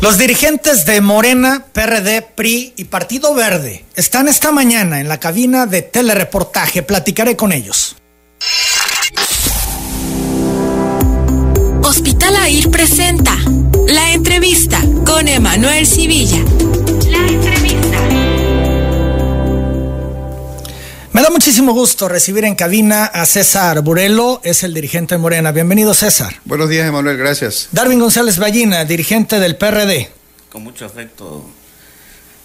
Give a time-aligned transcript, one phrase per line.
[0.00, 5.66] Los dirigentes de Morena, PRD, PRI y Partido Verde están esta mañana en la cabina
[5.66, 6.84] de telereportaje.
[6.84, 7.96] Platicaré con ellos.
[11.82, 13.36] Hospital AIR presenta
[13.88, 16.38] la entrevista con Emanuel Civilla.
[17.10, 17.67] La entrevista.
[21.12, 25.52] Me da muchísimo gusto recibir en cabina a César Burelo, es el dirigente de Morena.
[25.52, 26.36] Bienvenido, César.
[26.44, 27.68] Buenos días, Emanuel, gracias.
[27.72, 30.10] Darwin González Ballina, dirigente del PRD.
[30.52, 31.46] Con mucho afecto,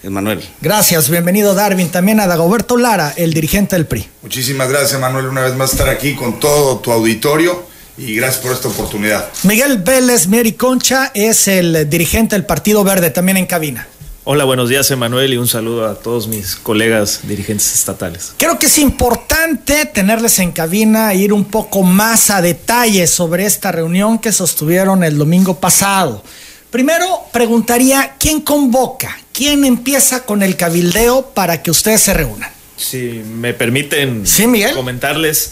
[0.02, 0.42] Emanuel.
[0.62, 1.90] Gracias, bienvenido Darwin.
[1.90, 4.08] También a Dagoberto Lara, el dirigente del PRI.
[4.22, 7.66] Muchísimas gracias, Emanuel, una vez más estar aquí con todo tu auditorio
[7.98, 9.28] y gracias por esta oportunidad.
[9.44, 13.88] Miguel Vélez Mieri Concha es el dirigente del Partido Verde, también en cabina.
[14.26, 18.32] Hola, buenos días Emanuel y un saludo a todos mis colegas dirigentes estatales.
[18.38, 23.74] Creo que es importante tenerles en cabina, ir un poco más a detalle sobre esta
[23.74, 26.24] reunión que sostuvieron el domingo pasado.
[26.72, 29.14] Primero, preguntaría, ¿quién convoca?
[29.34, 32.50] ¿Quién empieza con el cabildeo para que ustedes se reúnan?
[32.78, 34.74] Si me permiten ¿Sí, Miguel?
[34.74, 35.52] comentarles,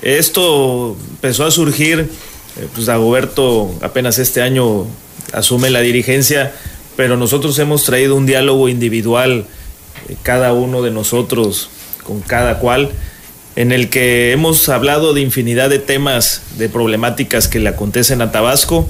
[0.00, 1.98] esto empezó a surgir,
[2.56, 4.86] eh, pues Dagoberto apenas este año
[5.32, 6.52] asume la dirigencia,
[6.96, 9.46] pero nosotros hemos traído un diálogo individual,
[10.08, 11.70] eh, cada uno de nosotros
[12.04, 12.90] con cada cual,
[13.56, 18.32] en el que hemos hablado de infinidad de temas, de problemáticas que le acontecen a
[18.32, 18.88] Tabasco,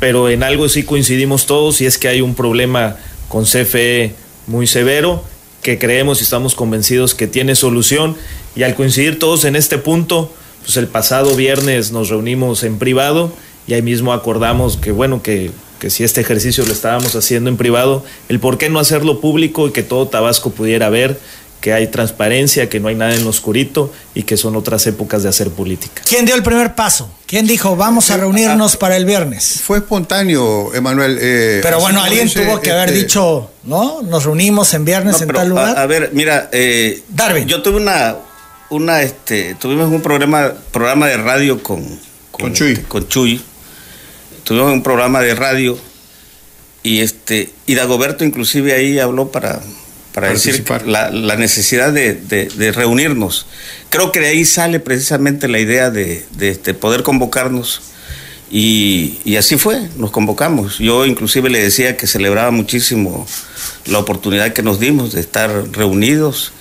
[0.00, 2.96] pero en algo sí coincidimos todos y es que hay un problema
[3.28, 4.14] con CFE
[4.46, 5.22] muy severo
[5.62, 8.16] que creemos y estamos convencidos que tiene solución
[8.54, 13.32] y al coincidir todos en este punto, pues el pasado viernes nos reunimos en privado
[13.66, 15.50] y ahí mismo acordamos que bueno, que,
[15.84, 19.68] que si este ejercicio lo estábamos haciendo en privado, el por qué no hacerlo público
[19.68, 21.20] y que todo Tabasco pudiera ver
[21.60, 25.22] que hay transparencia, que no hay nada en lo oscurito y que son otras épocas
[25.22, 26.00] de hacer política.
[26.08, 27.10] ¿Quién dio el primer paso?
[27.26, 29.60] ¿Quién dijo vamos a reunirnos para el viernes?
[29.62, 31.18] Fue espontáneo, Emanuel.
[31.20, 34.00] eh, Pero bueno, alguien dice, tuvo que haber este, dicho, ¿no?
[34.00, 35.76] Nos reunimos en viernes No, en pero, tal lugar.
[35.76, 37.46] A, a ver, mira, eh, Darwin.
[37.46, 38.16] yo tuve una,
[38.70, 41.84] una, este, tuvimos un programa, programa de radio con,
[42.30, 42.72] Con Chuy.
[42.72, 43.42] este, con Chuy.
[44.44, 45.78] Tuvimos un programa de radio
[46.82, 49.60] y este, y Dagoberto inclusive ahí habló para,
[50.12, 53.46] para decir la, la necesidad de, de- de reunirnos.
[53.88, 57.80] Creo que de ahí sale precisamente la idea de, de, este, poder convocarnos.
[58.50, 60.78] Y, y así fue, nos convocamos.
[60.78, 63.26] Yo inclusive le decía que celebraba muchísimo
[63.86, 66.52] la oportunidad que nos dimos de estar reunidos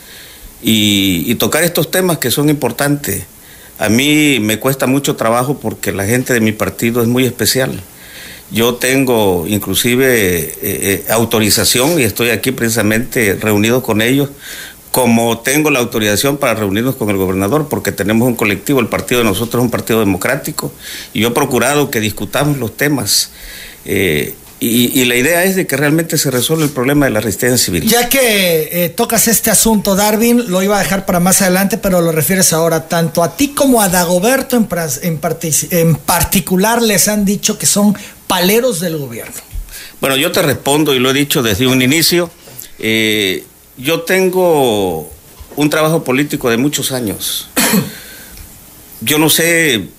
[0.63, 3.25] y, y tocar estos temas que son importantes.
[3.79, 7.81] A mí me cuesta mucho trabajo porque la gente de mi partido es muy especial.
[8.51, 14.29] Yo tengo inclusive eh, eh, autorización y estoy aquí precisamente reunido con ellos,
[14.91, 19.21] como tengo la autorización para reunirnos con el gobernador, porque tenemos un colectivo, el partido
[19.21, 20.71] de nosotros es un partido democrático,
[21.13, 23.31] y yo he procurado que discutamos los temas.
[23.85, 24.35] eh,
[24.65, 27.57] y, y la idea es de que realmente se resuelva el problema de la resistencia
[27.57, 27.85] civil.
[27.85, 31.99] Ya que eh, tocas este asunto, Darwin, lo iba a dejar para más adelante, pero
[32.01, 32.87] lo refieres ahora.
[32.87, 34.69] Tanto a ti como a Dagoberto en,
[35.01, 37.95] en particular les han dicho que son
[38.27, 39.35] paleros del gobierno.
[39.99, 42.31] Bueno, yo te respondo y lo he dicho desde un inicio.
[42.79, 43.43] Eh,
[43.77, 45.11] yo tengo
[45.57, 47.49] un trabajo político de muchos años.
[49.01, 49.89] Yo no sé,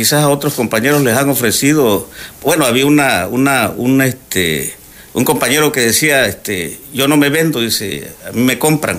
[0.00, 2.08] quizás a otros compañeros les han ofrecido.
[2.40, 4.72] Bueno, había una, una, una, este,
[5.12, 8.98] un compañero que decía, este, yo no me vendo, dice, a mí me compran.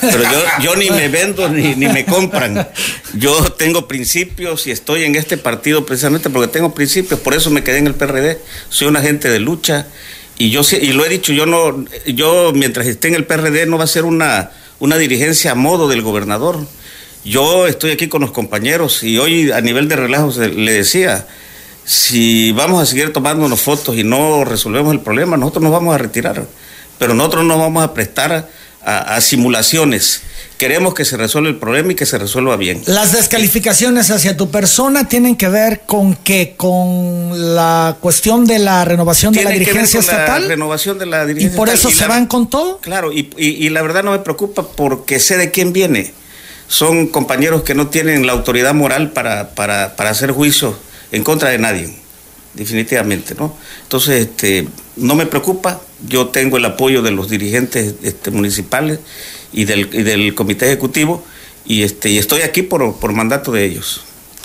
[0.00, 2.66] Pero yo, yo ni me vendo ni, ni me compran.
[3.12, 7.20] Yo tengo principios y estoy en este partido precisamente porque tengo principios.
[7.20, 8.38] Por eso me quedé en el PRD.
[8.70, 9.86] Soy un agente de lucha
[10.38, 11.34] y yo y lo he dicho.
[11.34, 15.50] Yo no, yo mientras esté en el PRD no va a ser una una dirigencia
[15.50, 16.66] a modo del gobernador.
[17.24, 21.26] Yo estoy aquí con los compañeros y hoy a nivel de relajo le decía.
[21.84, 25.98] Si vamos a seguir tomándonos fotos y no resolvemos el problema, nosotros nos vamos a
[25.98, 26.46] retirar.
[26.98, 28.48] Pero nosotros no vamos a prestar
[28.84, 30.22] a, a simulaciones.
[30.58, 32.82] Queremos que se resuelva el problema y que se resuelva bien.
[32.86, 38.84] Las descalificaciones hacia tu persona tienen que ver con que con la cuestión de la
[38.84, 41.56] renovación de la Tiene que ver dirigencia con la estatal renovación de la y dirigencia
[41.56, 41.90] por estatal.
[41.90, 42.78] eso Y se la- van con todo.
[42.78, 46.14] Claro, y, y- y la verdad no me preocupa porque sé de quién viene.
[46.72, 50.74] Son compañeros que no tienen la autoridad moral para, para, para hacer juicio
[51.10, 51.94] en contra de nadie,
[52.54, 53.54] definitivamente, ¿no?
[53.82, 54.66] Entonces, este,
[54.96, 59.00] no me preocupa, yo tengo el apoyo de los dirigentes este, municipales
[59.52, 61.22] y del, y del comité ejecutivo
[61.66, 64.00] y, este, y estoy aquí por, por mandato de ellos.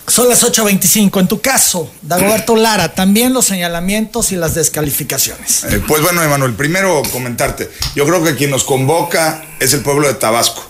[0.06, 1.22] Son las 8.25.
[1.22, 5.64] En tu caso, Dagoberto Lara, también los señalamientos y las descalificaciones.
[5.64, 7.70] Eh, pues bueno, Emanuel, primero comentarte.
[7.96, 10.67] Yo creo que quien nos convoca es el pueblo de Tabasco.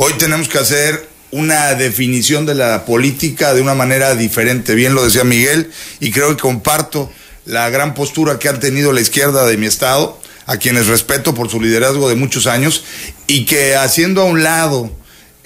[0.00, 4.76] Hoy tenemos que hacer una definición de la política de una manera diferente.
[4.76, 7.10] Bien lo decía Miguel y creo que comparto
[7.46, 11.50] la gran postura que ha tenido la izquierda de mi estado, a quienes respeto por
[11.50, 12.84] su liderazgo de muchos años,
[13.26, 14.88] y que haciendo a un lado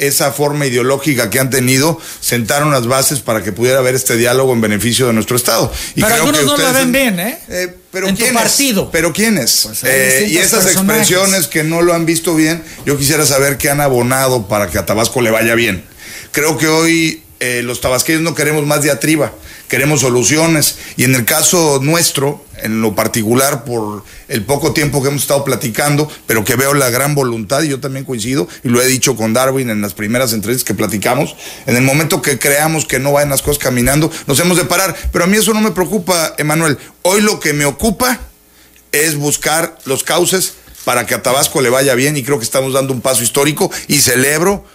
[0.07, 4.53] esa forma ideológica que han tenido, sentaron las bases para que pudiera haber este diálogo
[4.53, 5.73] en beneficio de nuestro Estado.
[5.95, 7.39] Y pero algunos no lo ven bien, ¿eh?
[7.49, 8.33] eh pero en ¿quiénes?
[8.33, 8.91] tu partido.
[8.91, 9.63] Pero ¿quiénes?
[9.65, 11.03] Pues eh, y esas personajes.
[11.11, 14.79] expresiones que no lo han visto bien, yo quisiera saber qué han abonado para que
[14.79, 15.85] a Tabasco le vaya bien.
[16.33, 19.33] Creo que hoy eh, los tabasqueños no queremos más diatriba,
[19.73, 20.77] queremos soluciones.
[20.99, 25.45] Y en el caso nuestro, en lo particular, por el poco tiempo que hemos estado
[25.45, 29.17] platicando, pero que veo la gran voluntad, y yo también coincido, y lo he dicho
[29.17, 33.13] con Darwin en las primeras entrevistas que platicamos, en el momento que creamos que no
[33.13, 34.95] vayan las cosas caminando, nos hemos de parar.
[35.11, 36.77] Pero a mí eso no me preocupa, Emanuel.
[37.01, 38.21] Hoy lo que me ocupa
[38.93, 40.53] es buscar los cauces
[40.85, 43.71] para que a Tabasco le vaya bien, y creo que estamos dando un paso histórico,
[43.89, 44.67] y celebro,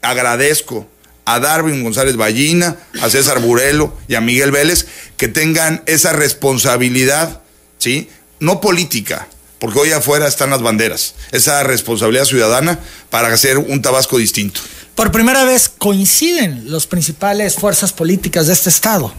[0.00, 0.88] agradezco
[1.24, 4.86] a Darwin González Ballina, a César Burelo y a Miguel Vélez,
[5.16, 7.42] que tengan esa responsabilidad,
[7.78, 8.08] ¿sí?
[8.40, 9.28] No política,
[9.58, 12.80] porque hoy afuera están las banderas, esa responsabilidad ciudadana
[13.10, 14.60] para hacer un Tabasco distinto.
[14.94, 19.12] Por primera vez coinciden las principales fuerzas políticas de este estado.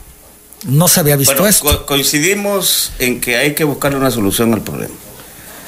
[0.65, 1.85] No se había visto esto.
[1.85, 4.93] coincidimos en que hay que buscar una solución al problema.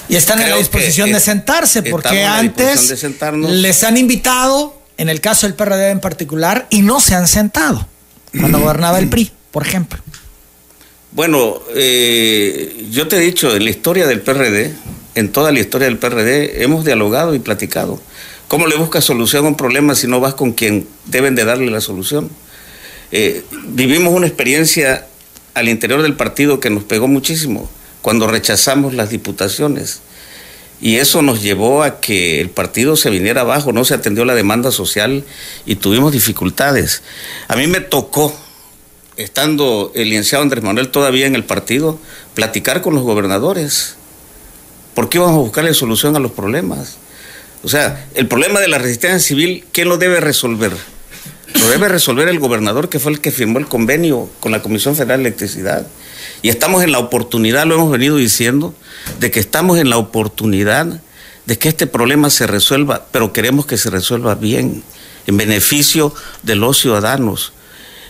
[0.08, 3.04] Y están en la disposición de sentarse, porque antes
[3.48, 7.88] les han invitado en el caso del PRD en particular, y no se han sentado
[8.40, 10.00] cuando gobernaba el PRI, por ejemplo.
[11.12, 14.74] Bueno, eh, yo te he dicho, en la historia del PRD,
[15.16, 18.02] en toda la historia del PRD, hemos dialogado y platicado.
[18.50, 21.72] ¿Cómo le buscas solución a un problema si no vas con quien deben de darle
[21.72, 22.30] la solución?
[23.12, 25.08] Eh, vivimos una experiencia
[25.54, 27.70] al interior del partido que nos pegó muchísimo
[28.02, 30.02] cuando rechazamos las diputaciones.
[30.82, 34.36] Y eso nos llevó a que el partido se viniera abajo, no se atendió la
[34.36, 35.24] demanda social
[35.66, 37.02] y tuvimos dificultades.
[37.48, 38.36] A mí me tocó,
[39.18, 41.98] estando el licenciado Andrés Manuel todavía en el partido,
[42.34, 43.96] platicar con los gobernadores.
[44.94, 46.98] ¿Por qué íbamos a buscarle solución a los problemas?
[47.64, 50.74] O sea, el problema de la resistencia civil, ¿quién lo debe resolver?
[51.60, 54.96] Lo debe resolver el gobernador que fue el que firmó el convenio con la Comisión
[54.96, 55.88] Federal de Electricidad.
[56.42, 58.74] Y estamos en la oportunidad, lo hemos venido diciendo,
[59.20, 61.02] de que estamos en la oportunidad
[61.46, 64.84] de que este problema se resuelva, pero queremos que se resuelva bien,
[65.28, 67.54] en beneficio de los ciudadanos.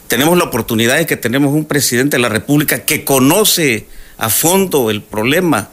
[0.07, 3.87] Tenemos la oportunidad de que tenemos un presidente de la República que conoce
[4.17, 5.69] a fondo el problema,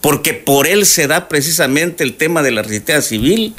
[0.00, 3.54] porque por él se da precisamente el tema de la resistencia civil.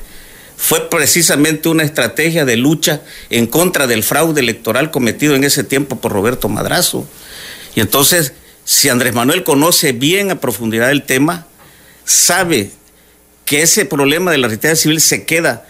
[0.56, 5.98] Fue precisamente una estrategia de lucha en contra del fraude electoral cometido en ese tiempo
[5.98, 7.08] por Roberto Madrazo.
[7.78, 8.34] Y entonces
[8.66, 11.46] si Andrés Manuel conoce bien a profundidad el tema,
[12.06, 12.72] sabe
[13.46, 15.64] que ese problema de la resistencia civil se queda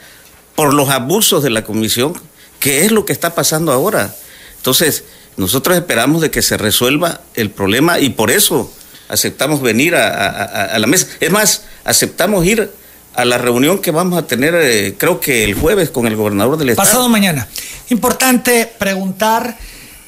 [0.55, 2.13] por los abusos de la comisión,
[2.61, 4.15] que es lo que está pasando ahora.
[4.55, 5.03] Entonces,
[5.35, 8.73] nosotros esperamos de que se resuelva el problema y por eso
[9.09, 11.07] aceptamos venir a, la mesa.
[11.19, 12.71] Es más, aceptamos ir
[13.15, 16.57] a la reunión que vamos a tener, eh, creo que el jueves, con el gobernador
[16.57, 16.87] del Estado.
[16.87, 17.49] Pasado mañana.
[17.89, 19.57] Importante preguntar,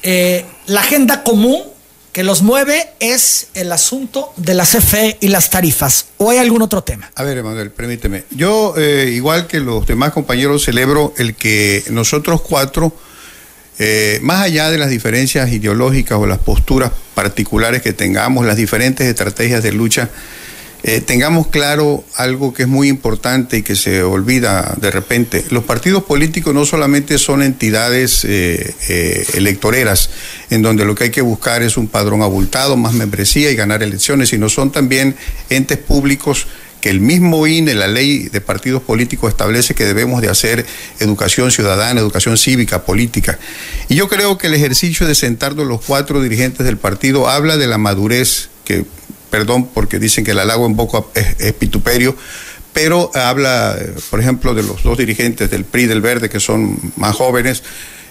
[0.02, 1.62] eh, la agenda común
[2.12, 6.06] que los mueve es el asunto de la CFE y las tarifas.
[6.16, 7.10] ¿O hay algún otro tema?
[7.14, 8.24] A ver, Emanuel, permíteme.
[8.30, 12.92] Yo, eh, igual que los demás compañeros, celebro el que nosotros cuatro,
[13.78, 19.06] eh, más allá de las diferencias ideológicas o las posturas particulares que tengamos, las diferentes
[19.06, 20.10] estrategias de lucha,
[20.82, 25.44] eh, tengamos claro algo que es muy importante y que se olvida de repente.
[25.50, 30.10] Los partidos políticos no solamente son entidades eh, eh, electoreras,
[30.48, 33.82] en donde lo que hay que buscar es un padrón abultado, más membresía y ganar
[33.82, 35.16] elecciones, sino son también
[35.50, 36.46] entes públicos
[36.80, 40.64] que el mismo INE, la ley de partidos políticos establece que debemos de hacer
[40.98, 43.38] educación ciudadana, educación cívica, política.
[43.88, 47.66] Y yo creo que el ejercicio de sentarnos los cuatro dirigentes del partido habla de
[47.66, 48.86] la madurez que
[49.30, 52.16] perdón porque dicen que el halago un poco es, pituperio,
[52.72, 53.78] pero habla,
[54.10, 57.62] por ejemplo, de los dos dirigentes del PRI del Verde, que son más jóvenes,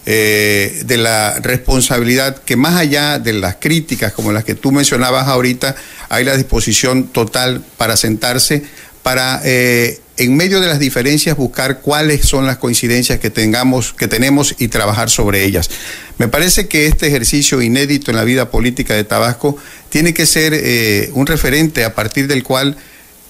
[0.06, 5.28] eh, de la responsabilidad que más allá de las críticas como las que tú mencionabas
[5.28, 5.76] ahorita,
[6.08, 8.64] hay la disposición total para sentarse,
[9.04, 14.10] para eh, en medio de las diferencias buscar cuáles son las coincidencias que tengamos, que
[14.10, 15.70] tenemos y trabajar sobre ellas.
[16.18, 19.56] Me parece que este ejercicio inédito en la vida política de Tabasco
[19.88, 22.76] tiene que ser eh, un referente a partir del cual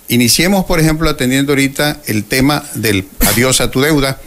[0.07, 4.19] iniciemos, por ejemplo, atendiendo ahorita el tema del adiós a tu deuda,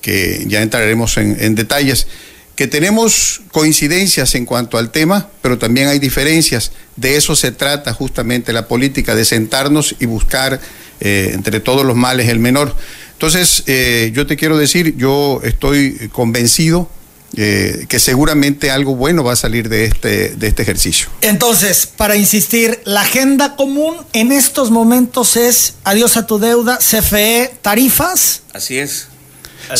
[0.00, 2.06] que ya entraremos en, en detalles
[2.54, 6.70] que tenemos coincidencias en cuanto al tema, pero también hay diferencias.
[6.94, 10.60] De eso se trata justamente la política, de sentarnos y buscar
[11.00, 12.74] eh, entre todos los males el menor.
[13.12, 16.88] Entonces, eh, yo te quiero decir, yo estoy convencido
[17.36, 21.08] eh, que seguramente algo bueno va a salir de este, de este ejercicio.
[21.20, 27.52] Entonces, para insistir, la agenda común en estos momentos es adiós a tu deuda, CFE,
[27.60, 28.42] tarifas.
[28.52, 29.08] Así es.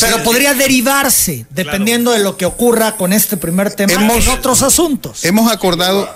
[0.01, 5.23] pero podría derivarse, dependiendo de lo que ocurra con este primer tema, en otros asuntos.
[5.23, 6.09] Hemos acordado,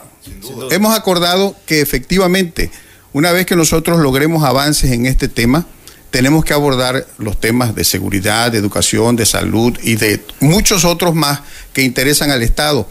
[0.72, 2.70] hemos acordado que efectivamente,
[3.14, 5.66] una vez que nosotros logremos avances en este tema,
[6.12, 11.14] tenemos que abordar los temas de seguridad, de educación, de salud y de muchos otros
[11.16, 11.42] más
[11.74, 12.88] que interesan al Estado.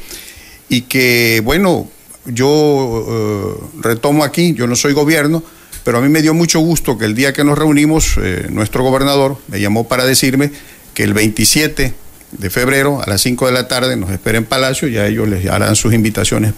[0.68, 1.90] Y que, bueno,
[2.26, 5.42] yo eh, retomo aquí, yo no soy gobierno,
[5.84, 8.82] pero a mí me dio mucho gusto que el día que nos reunimos, eh, nuestro
[8.82, 10.52] gobernador me llamó para decirme
[10.94, 11.94] que el 27
[12.32, 15.46] de febrero a las 5 de la tarde nos espera en Palacio, ya ellos les
[15.46, 16.52] harán sus invitaciones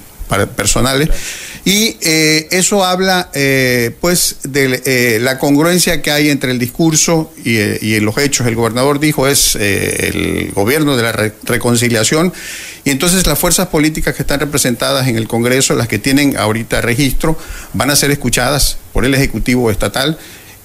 [0.56, 1.08] personales.
[1.64, 7.32] Y eh, eso habla eh, pues de eh, la congruencia que hay entre el discurso
[7.44, 8.46] y, y los hechos.
[8.46, 11.12] El gobernador dijo es el gobierno de la
[11.42, 12.32] reconciliación
[12.84, 16.80] y entonces las fuerzas políticas que están representadas en el Congreso, las que tienen ahorita
[16.80, 17.36] registro,
[17.74, 20.18] van a ser escuchadas por el Ejecutivo Estatal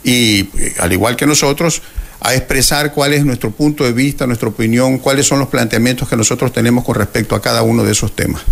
[0.04, 0.48] y
[0.80, 1.82] al igual que nosotros,
[2.22, 6.16] a expresar cuál es nuestro punto de vista, nuestra opinión, cuáles son los planteamientos que
[6.16, 8.44] nosotros tenemos con respecto a cada uno de esos temas.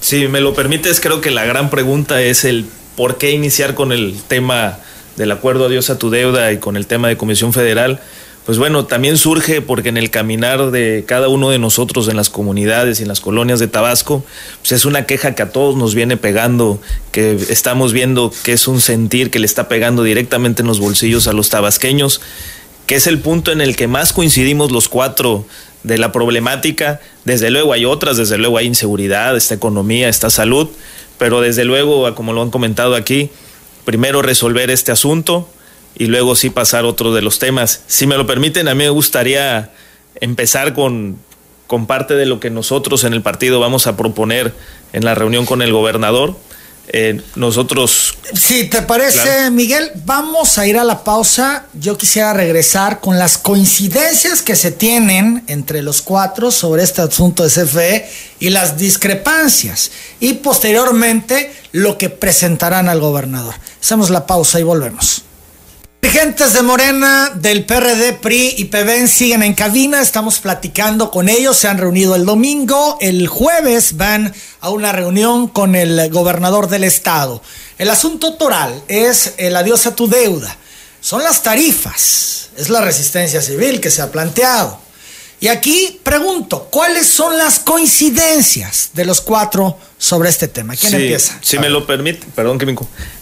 [0.00, 2.64] Si me lo permites, creo que la gran pregunta es el
[2.96, 4.78] por qué iniciar con el tema
[5.16, 8.00] del acuerdo adiós a tu deuda y con el tema de Comisión Federal.
[8.46, 12.30] Pues bueno, también surge porque en el caminar de cada uno de nosotros en las
[12.30, 14.24] comunidades y en las colonias de Tabasco,
[14.62, 16.80] pues es una queja que a todos nos viene pegando,
[17.12, 21.28] que estamos viendo que es un sentir que le está pegando directamente en los bolsillos
[21.28, 22.22] a los tabasqueños,
[22.90, 25.46] que es el punto en el que más coincidimos los cuatro
[25.84, 27.00] de la problemática.
[27.24, 30.68] Desde luego hay otras, desde luego hay inseguridad, esta economía, esta salud,
[31.16, 33.30] pero desde luego, como lo han comentado aquí,
[33.84, 35.48] primero resolver este asunto
[35.96, 37.84] y luego sí pasar otro de los temas.
[37.86, 39.70] Si me lo permiten, a mí me gustaría
[40.20, 41.16] empezar con,
[41.68, 44.52] con parte de lo que nosotros en el partido vamos a proponer
[44.92, 46.34] en la reunión con el gobernador
[46.92, 48.14] eh, nosotros...
[48.34, 51.66] Si te parece, Miguel, vamos a ir a la pausa.
[51.74, 57.44] Yo quisiera regresar con las coincidencias que se tienen entre los cuatro sobre este asunto
[57.44, 59.90] de CFE y las discrepancias.
[60.18, 63.54] Y posteriormente lo que presentarán al gobernador.
[63.80, 65.22] Hacemos la pausa y volvemos.
[66.02, 71.58] Dirigentes de Morena, del PRD, PRI y PBN siguen en cabina, estamos platicando con ellos,
[71.58, 76.84] se han reunido el domingo, el jueves van a una reunión con el gobernador del
[76.84, 77.42] estado.
[77.78, 80.56] El asunto toral es el adiós a tu deuda,
[81.02, 84.80] son las tarifas, es la resistencia civil que se ha planteado.
[85.38, 90.76] Y aquí pregunto, ¿cuáles son las coincidencias de los cuatro sobre este tema?
[90.76, 91.38] ¿Quién empieza?
[91.42, 92.74] Si me lo permite, perdón que me...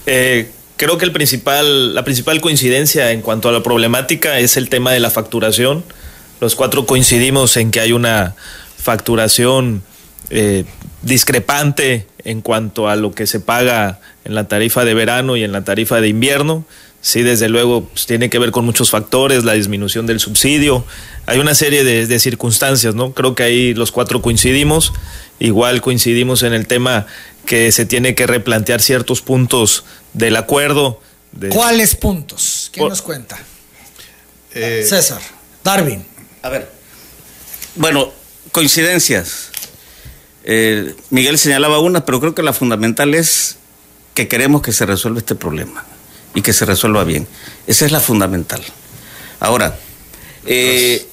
[0.07, 4.71] Eh, creo que el principal, la principal coincidencia en cuanto a la problemática es el
[4.71, 5.85] tema de la facturación.
[6.41, 8.35] Los cuatro coincidimos en que hay una
[8.79, 9.83] facturación
[10.31, 10.65] eh,
[11.03, 15.53] discrepante en cuanto a lo que se paga en la tarifa de verano y en
[15.53, 16.65] la tarifa de invierno.
[17.01, 20.85] Sí, desde luego pues, tiene que ver con muchos factores, la disminución del subsidio.
[21.27, 23.13] Hay una serie de, de circunstancias, ¿no?
[23.13, 24.93] Creo que ahí los cuatro coincidimos.
[25.41, 27.07] Igual coincidimos en el tema
[27.47, 31.01] que se tiene que replantear ciertos puntos del acuerdo.
[31.51, 32.71] ¿Cuáles puntos?
[32.73, 33.39] ¿Quién nos cuenta?
[34.55, 35.21] Eh, César,
[35.63, 36.05] Darwin.
[36.43, 36.71] A ver,
[37.75, 38.13] bueno,
[38.53, 39.51] coincidencias.
[40.45, 43.57] Eh, Miguel señalaba una, pero creo que la fundamental es
[44.15, 45.85] que queremos que se resuelva este problema
[46.35, 47.27] y que se resuelva bien.
[47.67, 48.63] Esa es la fundamental.
[49.41, 49.79] Ahora,
[50.47, 51.07] eh,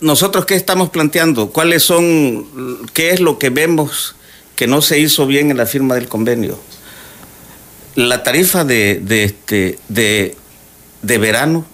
[0.00, 4.14] nosotros qué estamos planteando, cuáles son, qué es lo que vemos
[4.58, 6.58] que no se hizo bien en la firma del convenio.
[7.94, 10.34] La tarifa de, de, este, de,
[11.00, 11.64] de verano,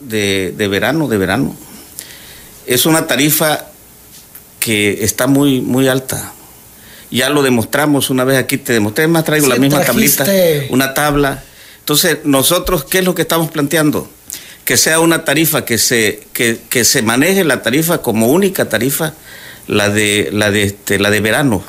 [0.00, 1.56] de, de, verano, de verano,
[2.66, 3.66] es una tarifa
[4.58, 6.32] que está muy, muy alta.
[7.12, 10.26] Ya lo demostramos una vez aquí, te demostré, más traigo la misma tablita,
[10.70, 11.44] una tabla.
[11.78, 14.10] Entonces, nosotros, ¿qué es lo que estamos planteando?
[14.64, 19.14] Que sea una tarifa que se, que, que se maneje la tarifa como única tarifa
[19.68, 21.62] la de, la de, este, la de verano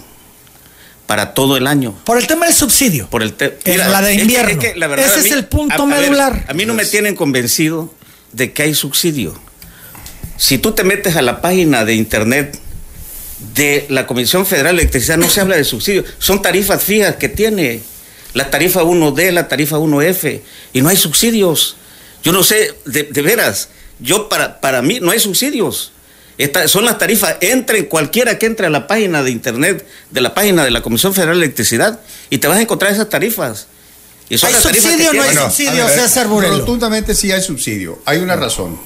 [1.05, 1.95] para todo el año.
[2.05, 3.07] Por el tema del subsidio.
[3.09, 4.61] Por el la de invierno.
[4.97, 6.45] Ese es el punto medular.
[6.47, 7.93] a mí no me tienen convencido
[8.31, 9.39] de que hay subsidio.
[10.37, 12.57] Si tú te metes a la página de internet
[13.55, 16.05] de la Comisión Federal de Electricidad, no se habla de subsidio.
[16.19, 17.81] Son tarifas fijas que tiene.
[18.33, 20.41] La tarifa 1D, la tarifa 1F.
[20.73, 21.75] Y no hay subsidios.
[22.23, 25.91] Yo no sé, de, de veras, yo para, para mí no hay subsidios
[26.67, 27.35] son las tarifas.
[27.41, 31.13] Entre cualquiera que entre a la página de internet de la página de la Comisión
[31.13, 33.67] Federal de Electricidad y te vas a encontrar esas tarifas.
[34.29, 36.59] ¿Hay subsidio o no hay subsidio, César Burelo?
[36.59, 37.99] Rotundamente sí hay subsidio.
[38.05, 38.79] Hay una razón.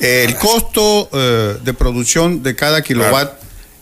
[0.00, 3.34] El costo eh, de producción de cada kilowatt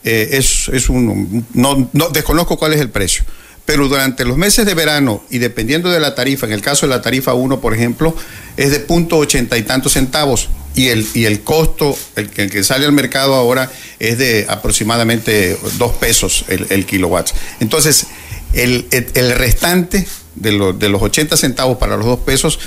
[0.02, 3.24] eh, es, es un, no, no, desconozco cuál es el precio.
[3.66, 6.90] Pero durante los meses de verano y dependiendo de la tarifa, en el caso de
[6.90, 8.16] la tarifa 1, por ejemplo,
[8.56, 12.86] es de punto ochenta y tantos centavos y el, y el costo, el, que sale
[12.86, 17.30] al mercado ahora es de aproximadamente dos pesos el, kilowatt.
[17.60, 18.06] Entonces,
[18.52, 20.06] el, el, el restante
[20.36, 22.60] de, lo, de, los 80 centavos para los dos pesos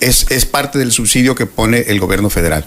[0.00, 2.64] es, es, parte del subsidio que pone el gobierno federal.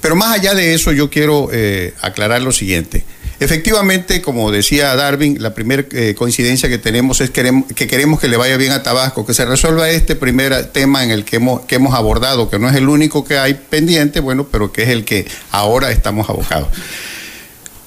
[0.00, 3.04] Pero más allá de eso, yo quiero eh, aclarar lo siguiente.
[3.40, 8.36] Efectivamente, como decía Darwin, la primera eh, coincidencia que tenemos es que queremos que le
[8.36, 11.76] vaya bien a Tabasco, que se resuelva este primer tema en el que hemos, que
[11.76, 15.06] hemos abordado, que no es el único que hay pendiente, bueno, pero que es el
[15.06, 16.68] que ahora estamos abocados.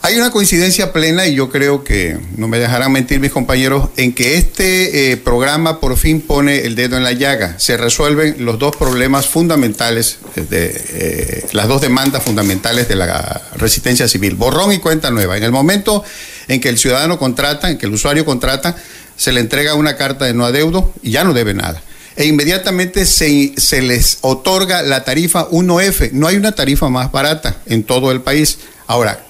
[0.05, 4.11] Hay una coincidencia plena y yo creo que no me dejarán mentir mis compañeros en
[4.11, 7.57] que este eh, programa por fin pone el dedo en la llaga.
[7.57, 14.09] Se resuelven los dos problemas fundamentales, de, eh, las dos demandas fundamentales de la resistencia
[14.09, 15.37] civil, borrón y cuenta nueva.
[15.37, 16.03] En el momento
[16.49, 18.75] en que el ciudadano contrata, en que el usuario contrata,
[19.15, 21.81] se le entrega una carta de no adeudo y ya no debe nada
[22.17, 26.11] e inmediatamente se, se, les otorga la tarifa 1F.
[26.11, 28.59] No hay una tarifa más barata en todo el país.
[28.85, 29.25] Ahora,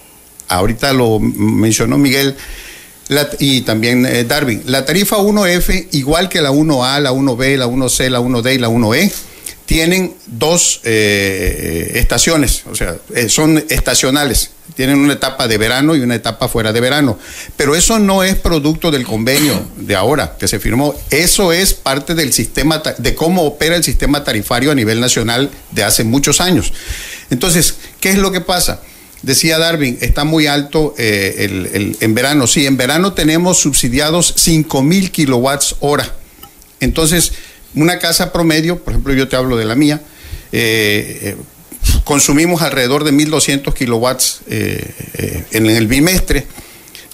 [0.53, 2.35] ahorita lo mencionó Miguel
[3.39, 8.09] y también eh, Darwin, la tarifa 1F, igual que la 1A, la 1B, la 1C,
[8.09, 9.11] la 1D y la 1E,
[9.65, 16.01] tienen dos eh, estaciones, o sea, eh, son estacionales, tienen una etapa de verano y
[16.01, 17.17] una etapa fuera de verano,
[17.55, 22.13] pero eso no es producto del convenio de ahora que se firmó, eso es parte
[22.13, 26.73] del sistema, de cómo opera el sistema tarifario a nivel nacional de hace muchos años.
[27.29, 28.81] Entonces, ¿qué es lo que pasa?
[29.23, 32.45] Decía Darwin, está muy alto eh, el, el, en verano.
[32.45, 36.13] Sí, en verano tenemos subsidiados 5 mil kilowatts hora.
[36.81, 37.31] Entonces,
[37.73, 40.01] una casa promedio, por ejemplo, yo te hablo de la mía,
[40.51, 41.35] eh, eh,
[42.03, 46.45] consumimos alrededor de 1.200 kilowatts en el bimestre.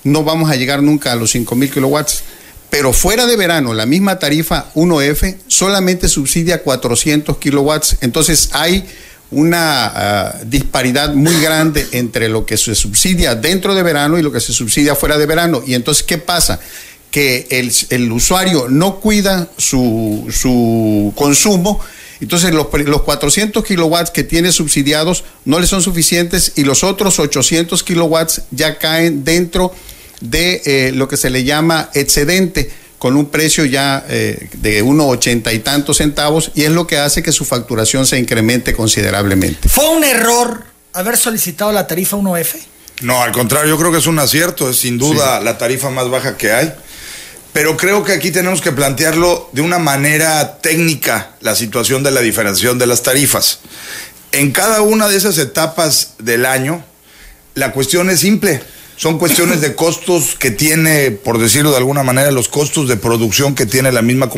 [0.03, 2.23] No vamos a llegar nunca a los 5 mil kilowatts.
[2.71, 7.97] Pero fuera de verano, la misma tarifa 1F solamente subsidia 400 kilowatts.
[8.01, 8.85] Entonces hay
[9.31, 14.31] una uh, disparidad muy grande entre lo que se subsidia dentro de verano y lo
[14.31, 15.61] que se subsidia fuera de verano.
[15.65, 16.59] Y entonces, ¿qué pasa?
[17.11, 21.79] Que el, el usuario no cuida su, su consumo.
[22.22, 27.18] Entonces los, los, 400 kilowatts que tiene subsidiados no le son suficientes y los otros
[27.20, 29.74] 800 kilowatts ya caen dentro
[30.20, 35.07] de eh, lo que se le llama excedente con un precio ya eh, de unos
[35.07, 39.70] ochenta y tantos centavos y es lo que hace que su facturación se incremente considerablemente.
[39.70, 42.57] ¿Fue un error haber solicitado la tarifa 1F?
[43.01, 45.46] No, al contrario, yo creo que es un acierto, es sin duda sí.
[45.46, 46.74] la tarifa más baja que hay.
[47.53, 52.22] Pero creo que aquí tenemos que plantearlo de una manera técnica, la situación de la
[52.22, 53.59] diferenciación de las tarifas.
[54.33, 56.83] En cada una de esas etapas del año,
[57.55, 58.62] la cuestión es simple
[59.00, 63.55] son cuestiones de costos que tiene, por decirlo de alguna manera, los costos de producción
[63.55, 64.29] que tiene la misma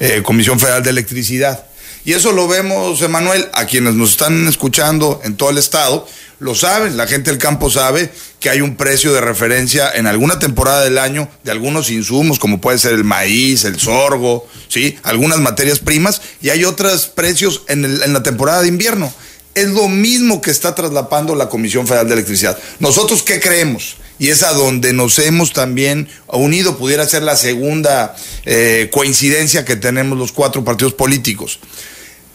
[0.00, 1.64] eh, Comisión Federal de Electricidad.
[2.04, 6.06] Y eso lo vemos, Emanuel, a quienes nos están escuchando en todo el estado,
[6.40, 10.38] lo saben, la gente del campo sabe que hay un precio de referencia en alguna
[10.38, 14.98] temporada del año de algunos insumos, como puede ser el maíz, el sorgo, ¿sí?
[15.04, 19.10] algunas materias primas, y hay otros precios en, el, en la temporada de invierno.
[19.54, 22.58] Es lo mismo que está traslapando la Comisión Federal de Electricidad.
[22.78, 23.96] ¿Nosotros qué creemos?
[24.22, 29.74] Y es a donde nos hemos también unido, pudiera ser la segunda eh, coincidencia que
[29.74, 31.58] tenemos los cuatro partidos políticos.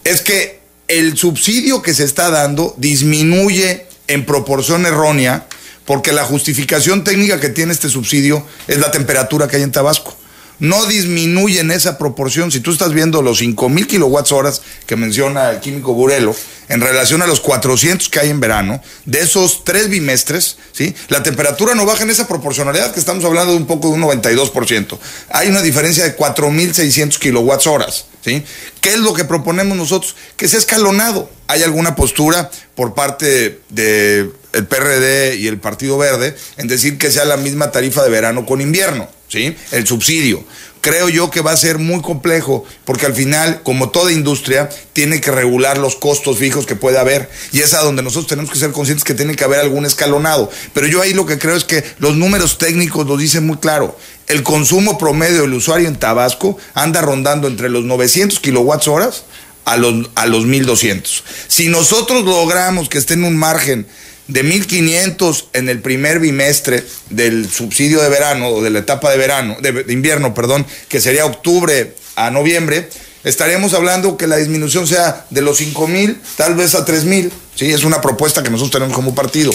[0.04, 5.46] Es que el subsidio que se está dando disminuye en proporción errónea
[5.86, 10.14] porque la justificación técnica que tiene este subsidio es la temperatura que hay en Tabasco
[10.58, 12.50] no disminuye en esa proporción.
[12.50, 16.34] Si tú estás viendo los 5000 kilowatts horas que menciona el químico Burelo
[16.68, 20.94] en relación a los 400 que hay en verano, de esos tres bimestres, ¿sí?
[21.08, 24.02] la temperatura no baja en esa proporcionalidad, que estamos hablando de un poco de un
[24.02, 24.98] 92%.
[25.30, 28.06] Hay una diferencia de 4600 kilowatts horas.
[28.24, 28.42] ¿sí?
[28.80, 30.16] ¿Qué es lo que proponemos nosotros?
[30.36, 31.30] Que sea escalonado.
[31.46, 37.10] ¿Hay alguna postura por parte de el PRD y el Partido Verde en decir que
[37.10, 39.56] sea la misma tarifa de verano con invierno, ¿sí?
[39.70, 40.44] El subsidio.
[40.80, 45.20] Creo yo que va a ser muy complejo porque al final, como toda industria, tiene
[45.20, 48.58] que regular los costos fijos que puede haber y es a donde nosotros tenemos que
[48.58, 50.50] ser conscientes que tiene que haber algún escalonado.
[50.72, 53.98] Pero yo ahí lo que creo es que los números técnicos lo dicen muy claro.
[54.28, 59.24] El consumo promedio del usuario en Tabasco anda rondando entre los 900 kilowatts horas
[59.64, 61.24] a los, a los 1200.
[61.48, 63.86] Si nosotros logramos que esté en un margen
[64.28, 69.16] de 1.500 en el primer bimestre del subsidio de verano o de la etapa de
[69.16, 72.88] verano, de, invierno, perdón, que sería octubre a noviembre,
[73.24, 77.72] estaríamos hablando que la disminución sea de los 5.000 tal vez a 3.000, ¿sí?
[77.72, 79.52] Es una propuesta que nosotros tenemos como partido.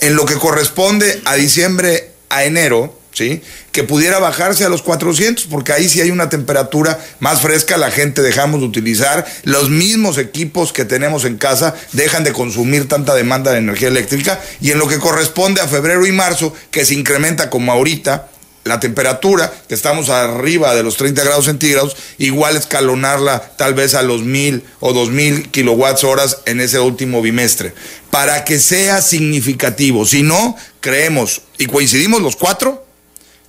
[0.00, 5.72] En lo que corresponde a diciembre a enero, Que pudiera bajarse a los 400, porque
[5.72, 10.72] ahí sí hay una temperatura más fresca, la gente dejamos de utilizar, los mismos equipos
[10.72, 14.88] que tenemos en casa dejan de consumir tanta demanda de energía eléctrica, y en lo
[14.88, 18.28] que corresponde a febrero y marzo, que se incrementa como ahorita,
[18.64, 24.02] la temperatura, que estamos arriba de los 30 grados centígrados, igual escalonarla tal vez a
[24.02, 27.74] los 1000 o 2000 kilowatts horas en ese último bimestre,
[28.10, 30.06] para que sea significativo.
[30.06, 32.83] Si no, creemos y coincidimos los cuatro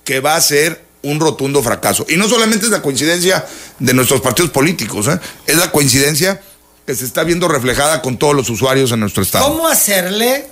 [0.06, 2.06] que va a ser un rotundo fracaso.
[2.08, 3.44] Y no solamente es la coincidencia
[3.78, 5.18] de nuestros partidos políticos, ¿eh?
[5.46, 6.40] es la coincidencia
[6.86, 9.44] que se está viendo reflejada con todos los usuarios en nuestro estado.
[9.44, 10.46] ¿Cómo hacerle?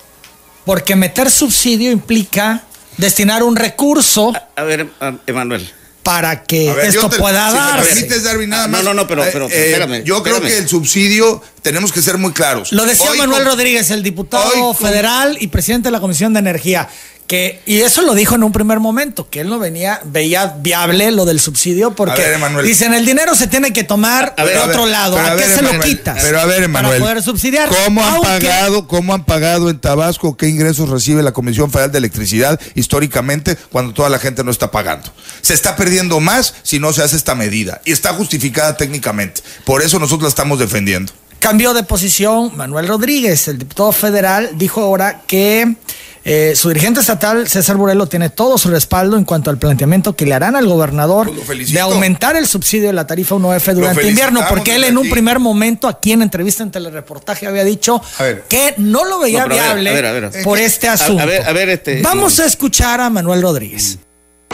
[0.67, 2.65] Porque meter subsidio implica
[2.97, 4.33] destinar un recurso.
[4.57, 4.89] A, ver,
[5.27, 5.71] Emanuel.
[6.03, 7.81] Para que esto pueda si darse.
[7.81, 8.83] Me permites, Darwin, nada más.
[8.83, 12.19] No, no, no, pero, pero eh, espérame, Yo creo que el subsidio tenemos que ser
[12.19, 12.73] muy claros.
[12.73, 16.89] Lo decía Manuel Rodríguez, el diputado federal y presidente de la Comisión de Energía.
[17.27, 21.11] Que, y eso lo dijo en un primer momento, que él no venía, veía viable
[21.11, 22.23] lo del subsidio porque
[22.63, 25.19] dicen el dinero se tiene que tomar de otro lado.
[25.19, 26.19] ¿A, qué se lo quitas?
[26.23, 27.71] Pero a ver, Emanuel, para poder subsidiar.
[27.85, 30.37] ¿Cómo han pagado, cómo han pagado en Tabasco?
[30.37, 34.71] ¿Qué ingresos recibe la Comisión Federal de Electricidad históricamente cuando toda la gente no está
[34.71, 35.11] pagando?
[35.41, 39.41] Se está perdiendo más si no se hace esta medida y está justificada técnicamente.
[39.65, 41.13] Por eso nosotros la estamos defendiendo.
[41.39, 45.77] Cambió de posición Manuel Rodríguez, el diputado federal, dijo ahora que
[46.25, 50.25] eh, su dirigente estatal, César Burelo, tiene todo su respaldo en cuanto al planteamiento que
[50.25, 54.41] le harán al gobernador pues de aumentar el subsidio de la tarifa 1F durante invierno,
[54.49, 58.01] porque él en un primer momento aquí en entrevista en telereportaje había dicho
[58.49, 61.25] que no lo veía viable por este asunto.
[61.25, 63.99] este, Vamos a escuchar a Manuel Rodríguez.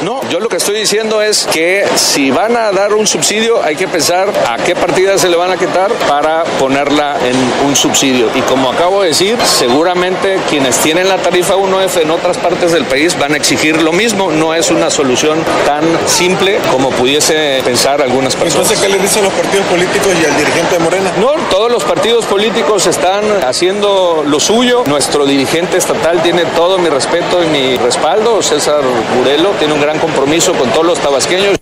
[0.02, 3.76] No, yo lo que estoy diciendo es que si van a dar un subsidio hay
[3.76, 7.36] que pensar a qué partida se le van a quitar para ponerla en
[7.68, 8.30] un subsidio.
[8.34, 12.84] Y como acabo de decir, seguramente quienes tienen la tarifa 1F en otras partes del
[12.84, 14.30] país van a exigir lo mismo.
[14.30, 18.70] No es una solución tan simple como pudiese pensar algunas personas.
[18.70, 21.12] Entonces, ¿qué le dicen los partidos políticos y al dirigente de Morena?
[21.18, 24.84] No, todos los partidos políticos están haciendo lo suyo.
[24.86, 28.42] Nuestro dirigente estatal tiene todo mi respeto y mi respaldo.
[28.42, 28.82] César
[29.16, 31.60] Burelo tiene un gran compromiso con todos los tabasqueños.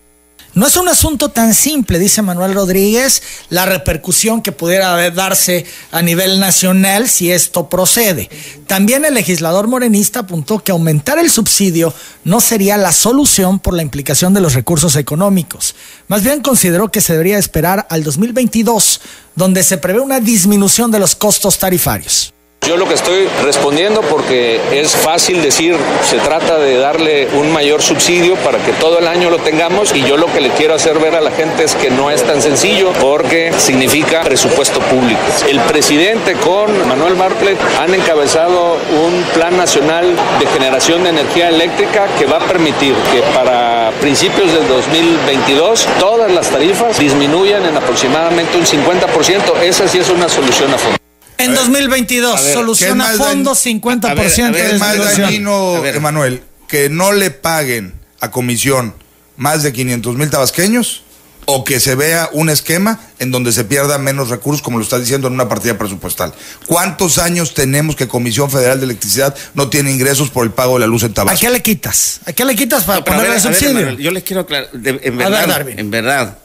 [0.54, 6.02] No es un asunto tan simple, dice Manuel Rodríguez, la repercusión que pudiera darse a
[6.02, 8.28] nivel nacional si esto procede.
[8.66, 13.82] También el legislador morenista apuntó que aumentar el subsidio no sería la solución por la
[13.82, 15.76] implicación de los recursos económicos.
[16.08, 19.00] Más bien consideró que se debería esperar al 2022,
[19.36, 22.32] donde se prevé una disminución de los costos tarifarios.
[22.68, 27.80] Yo lo que estoy respondiendo porque es fácil decir, se trata de darle un mayor
[27.80, 30.98] subsidio para que todo el año lo tengamos y yo lo que le quiero hacer
[30.98, 35.18] ver a la gente es que no es tan sencillo porque significa presupuesto público.
[35.48, 42.06] El presidente con Manuel Marplet han encabezado un plan nacional de generación de energía eléctrica
[42.18, 48.58] que va a permitir que para principios del 2022 todas las tarifas disminuyan en aproximadamente
[48.58, 49.62] un 50%.
[49.62, 51.07] Esa sí es una solución a fondo.
[51.38, 57.94] En 2022, solución a fondo 50% de Es más dañino, Emanuel, que no le paguen
[58.20, 58.94] a comisión
[59.36, 61.02] más de 500 mil tabasqueños
[61.50, 64.98] o que se vea un esquema en donde se pierdan menos recursos, como lo está
[64.98, 66.34] diciendo en una partida presupuestal.
[66.66, 70.80] ¿Cuántos años tenemos que Comisión Federal de Electricidad no tiene ingresos por el pago de
[70.80, 71.38] la luz en Tabasco?
[71.38, 72.20] ¿A qué le quitas?
[72.26, 73.92] ¿A qué le quitas para poner el subsidio?
[73.92, 76.38] yo les quiero aclarar, en, verdad, en verdad,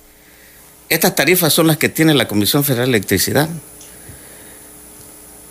[0.87, 3.49] estas tarifas son las que tiene la Comisión Federal de Electricidad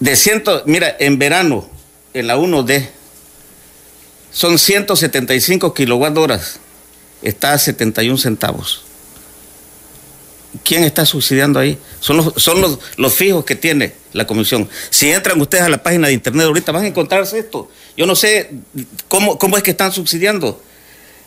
[0.03, 1.71] de ciento, mira, en verano,
[2.13, 2.89] en la 1D,
[4.33, 6.59] son 175 kilowatt horas,
[7.23, 8.83] está a 71 centavos.
[10.65, 11.79] ¿Quién está subsidiando ahí?
[12.01, 14.69] Son los, son los, los fijos que tiene la comisión.
[14.91, 17.71] Si entran ustedes a la página de internet ahorita van a encontrarse esto.
[17.97, 18.51] Yo no sé
[19.07, 20.61] cómo, cómo es que están subsidiando.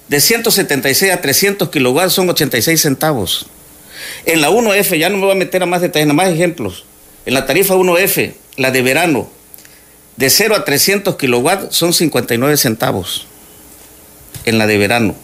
[0.09, 3.45] De 176 a 300 kilowatts son 86 centavos.
[4.25, 6.83] En la 1F, ya no me voy a meter a más detalles, nada más ejemplos.
[7.25, 9.30] En la tarifa 1F, la de verano,
[10.18, 13.28] de 0 a 300 kilowatts son 59 centavos.
[14.46, 15.15] En la de verano.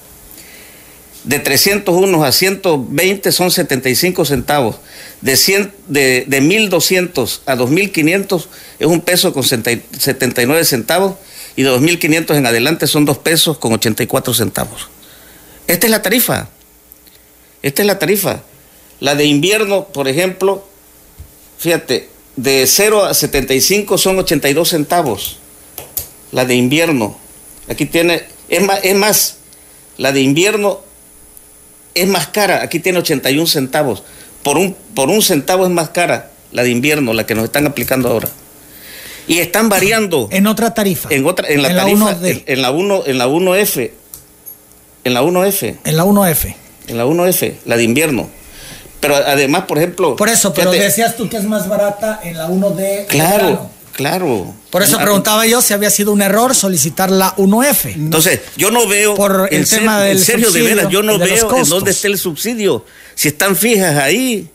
[1.23, 4.77] De 301 a 120 son 75 centavos.
[5.21, 11.15] De, 100, de, de 1200 a 2500 es un peso con 79 centavos.
[11.55, 14.89] Y de 2500 en adelante son dos pesos con 84 centavos.
[15.67, 16.49] Esta es la tarifa.
[17.61, 18.41] Esta es la tarifa.
[18.99, 20.65] La de invierno, por ejemplo,
[21.61, 22.09] Fíjate,
[22.41, 25.37] de 0 a 75 son 82 centavos.
[26.31, 27.17] La de invierno.
[27.69, 29.37] Aquí tiene, es más, es más,
[29.97, 30.81] la de invierno
[31.93, 32.63] es más cara.
[32.63, 34.03] Aquí tiene 81 centavos.
[34.43, 37.67] Por un, por un centavo es más cara la de invierno, la que nos están
[37.67, 38.29] aplicando ahora.
[39.27, 40.27] Y están variando.
[40.31, 41.09] En otra tarifa.
[41.11, 43.91] En otra, en la tarifa, en, la 1, en la 1F.
[45.03, 45.77] En la 1F.
[45.83, 46.55] En la 1F.
[46.87, 48.40] En la 1F, la de invierno.
[49.01, 50.15] Pero además, por ejemplo.
[50.15, 53.07] Por eso, pero decías tú que es más barata en la 1D.
[53.07, 54.53] Claro, claro.
[54.69, 57.93] Por eso preguntaba yo si había sido un error solicitar la 1F.
[57.93, 59.15] Entonces, yo no veo.
[59.15, 60.17] Por el tema del.
[60.17, 62.85] En serio, de veras, yo no veo en dónde está el subsidio.
[63.15, 64.47] Si están fijas ahí.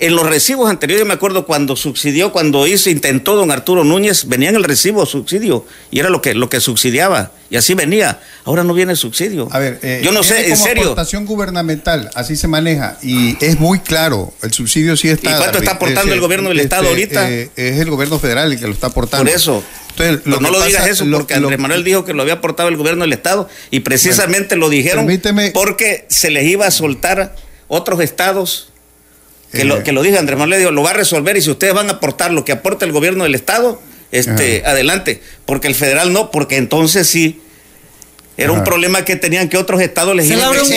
[0.00, 4.48] En los recibos anteriores, me acuerdo cuando subsidió, cuando hizo, intentó don Arturo Núñez, venía
[4.48, 8.18] en el recibo subsidio y era lo que, lo que subsidiaba y así venía.
[8.44, 9.48] Ahora no viene el subsidio.
[9.52, 10.82] A ver, eh, yo no sé, en serio.
[10.82, 15.30] aportación gubernamental, así se maneja y es muy claro, el subsidio sí está.
[15.30, 17.30] ¿Y cuánto está aportando el gobierno del Estado este, ahorita?
[17.30, 19.24] Eh, es el gobierno federal el que lo está aportando.
[19.24, 19.62] Por eso.
[19.90, 23.04] Entonces, no lo digas eso, porque Andrés Manuel dijo que lo había aportado el gobierno
[23.04, 25.08] del Estado y precisamente lo dijeron
[25.52, 27.36] porque se les iba a soltar
[27.68, 28.70] otros estados
[29.54, 31.72] que, lo, que lo diga Andrés Manuel, digo, lo va a resolver y si ustedes
[31.72, 33.80] van a aportar lo que aporta el gobierno del Estado,
[34.14, 37.40] este, adelante, porque el federal no, porque entonces sí.
[38.36, 40.36] Era un problema que tenían que otros estados les Es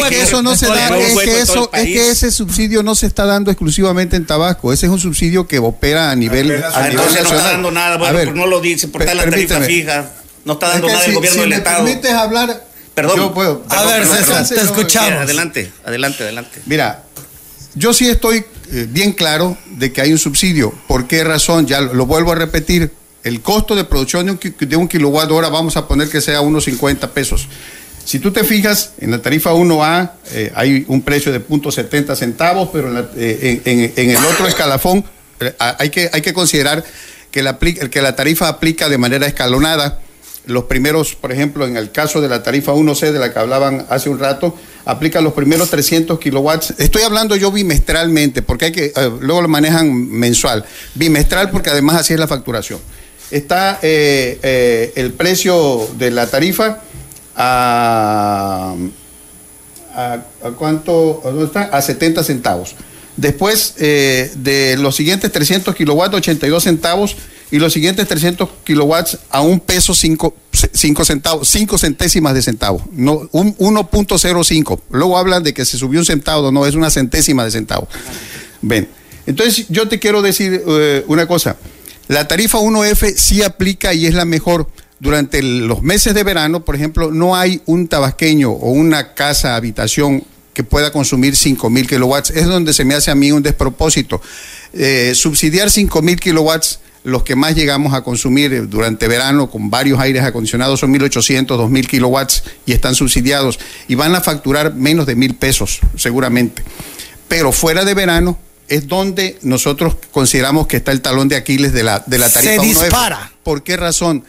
[0.09, 3.25] que eso no se da, es que, eso, es que ese subsidio no se está
[3.25, 6.95] dando exclusivamente en Tabasco, ese es un subsidio que opera a nivel, a nivel nacional.
[6.95, 10.11] no está dando nada, bueno, no lo dice, por la tarifa fija,
[10.45, 11.77] no está dando nada el gobierno del Estado.
[11.77, 12.63] Si me permites hablar,
[12.93, 13.17] perdón.
[13.17, 13.63] Yo puedo.
[13.69, 15.21] a ver, César, te escuchamos.
[15.21, 16.61] adelante, adelante, adelante.
[16.67, 17.05] Mira,
[17.73, 20.73] yo sí estoy eh, bien claro de que hay un subsidio.
[20.87, 21.67] ¿Por qué razón?
[21.67, 22.91] Ya lo, vuelvo a repetir.
[23.23, 27.11] El costo de producción de un, kilowatt hora vamos a poner que sea unos 50
[27.11, 27.47] pesos.
[28.05, 32.69] Si tú te fijas, en la tarifa 1A eh, hay un precio de .70 centavos,
[32.71, 35.03] pero en, eh, el otro escalafón
[35.59, 36.85] hay, que, hay que considerar
[37.31, 39.99] que la, que la tarifa aplica de manera escalonada
[40.47, 43.85] los primeros, por ejemplo, en el caso de la tarifa 1C de la que hablaban
[43.89, 44.55] hace un rato,
[44.87, 46.73] aplica los primeros 300 kilowatts.
[46.77, 50.65] Estoy hablando yo bimestralmente, porque hay que, eh, luego lo manejan mensual.
[50.95, 52.79] Bimestral porque además así es la facturación.
[53.29, 56.79] Está eh, eh, el precio de la tarifa
[57.35, 58.75] a,
[59.93, 60.19] a,
[60.57, 61.63] cuánto, ¿dónde está?
[61.63, 62.73] A 70 centavos.
[63.17, 67.17] Después de los siguientes 300 kilowatts, 82 centavos
[67.49, 70.33] y los siguientes 300 kilowatts a un peso 5
[71.05, 74.81] centavos, 5 centésimas de centavo, no, un 1.05.
[74.91, 77.87] Luego hablan de que se subió un centavo, no, es una centésima de centavo.
[78.61, 78.89] Ven,
[79.25, 81.57] entonces yo te quiero decir eh, una cosa,
[82.07, 84.67] la tarifa 1F sí aplica y es la mejor.
[84.99, 90.23] Durante los meses de verano, por ejemplo, no hay un tabasqueño o una casa, habitación
[90.55, 92.31] que pueda consumir 5 mil kilowatts.
[92.31, 94.19] Es donde se me hace a mí un despropósito.
[94.73, 99.97] Eh, subsidiar 5 mil kilowatts los que más llegamos a consumir durante verano con varios
[99.97, 105.15] aires acondicionados son 1.800, 2.000 kilowatts y están subsidiados y van a facturar menos de
[105.15, 106.63] mil pesos seguramente.
[107.29, 111.83] Pero fuera de verano es donde nosotros consideramos que está el talón de Aquiles de
[111.83, 112.55] la, de la tarifa.
[112.55, 113.31] Se dispara.
[113.41, 114.25] ¿Por qué razón?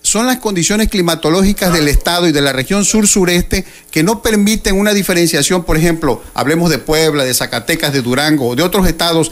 [0.00, 4.92] son las condiciones climatológicas del estado y de la región sur-sureste que no permiten una
[4.94, 9.30] diferenciación, por ejemplo, hablemos de Puebla, de Zacatecas, de Durango o de otros estados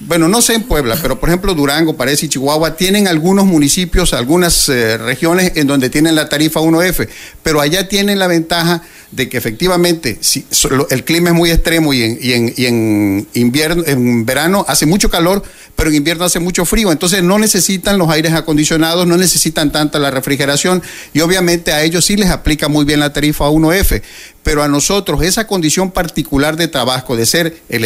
[0.00, 4.14] bueno, no sé en Puebla, pero por ejemplo Durango, parece y Chihuahua tienen algunos municipios,
[4.14, 7.06] algunas eh, regiones en donde tienen la tarifa 1F,
[7.42, 10.46] pero allá tienen la ventaja de que efectivamente si,
[10.88, 15.42] el clima es muy extremo y en, invierno, en verano hace mucho calor,
[15.76, 19.98] pero en invierno hace mucho frío, entonces no necesitan los aires acondicionados, no necesitan tanta
[19.98, 20.82] la refrigeración
[21.12, 24.00] y obviamente a ellos sí les aplica muy bien la tarifa 1F,
[24.42, 27.84] pero a nosotros esa condición particular de trabajo, de ser el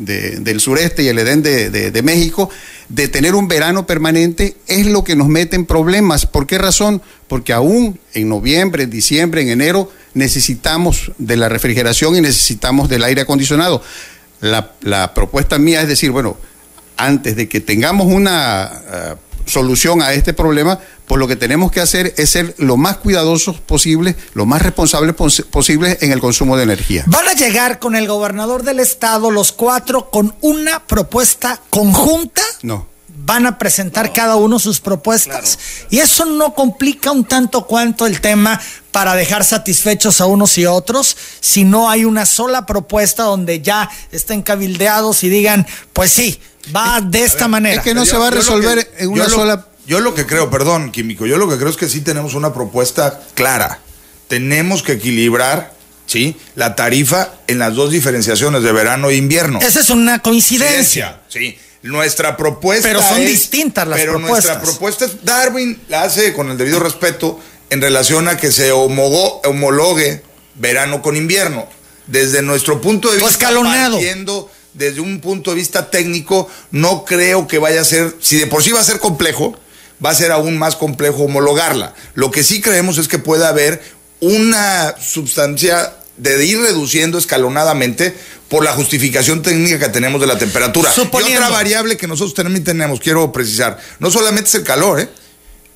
[0.00, 2.48] Del sureste y el Edén de, México,
[2.88, 6.26] de tener un verano permanente, es lo que nos mete en problemas.
[6.26, 7.02] ¿Por qué razón?
[7.28, 13.04] Porque aún en noviembre, en diciembre, en enero, necesitamos de la refrigeración y necesitamos del
[13.04, 13.82] aire acondicionado.
[14.40, 16.38] La, propuesta mía es decir, bueno,
[16.96, 19.14] antes de que tengamos una eh,
[19.50, 23.60] solución a este problema, pues lo que tenemos que hacer es ser lo más cuidadosos
[23.60, 25.14] posible, lo más responsables
[25.50, 27.04] posible en el consumo de energía.
[27.06, 32.42] Van a llegar con el gobernador del estado los cuatro con una propuesta conjunta.
[32.62, 32.90] No
[33.24, 35.58] van a presentar cada uno sus propuestas.
[35.90, 38.60] Y eso no complica un tanto cuanto el tema
[38.90, 43.88] para dejar satisfechos a unos y otros, si no hay una sola propuesta donde ya
[44.10, 46.40] estén cabildeados y digan, pues sí,
[46.74, 47.76] va de esta manera.
[47.76, 50.92] Es que no se va a resolver en una sola yo lo que creo, perdón,
[50.92, 53.80] Químico, yo lo que creo es que sí tenemos una propuesta clara.
[54.28, 55.74] Tenemos que equilibrar,
[56.06, 56.36] ¿sí?
[56.54, 59.58] La tarifa en las dos diferenciaciones de verano e invierno.
[59.60, 61.22] Esa es una coincidencia.
[61.28, 61.58] Sí.
[61.82, 64.44] Nuestra propuesta Pero son distintas las pero propuestas.
[64.44, 68.70] nuestra propuesta es, Darwin la hace con el debido respeto en relación a que se
[68.70, 70.22] homologue
[70.54, 71.66] verano con invierno.
[72.06, 77.46] Desde nuestro punto de pues vista, partiendo desde un punto de vista técnico, no creo
[77.46, 79.58] que vaya a ser, si de por sí va a ser complejo,
[80.04, 81.94] va a ser aún más complejo homologarla.
[82.14, 83.82] Lo que sí creemos es que puede haber
[84.20, 88.14] una sustancia de ir reduciendo escalonadamente
[88.48, 90.90] por la justificación técnica que tenemos de la temperatura.
[91.32, 95.08] Y otra variable que nosotros también tenemos, quiero precisar, no solamente es el calor, ¿eh?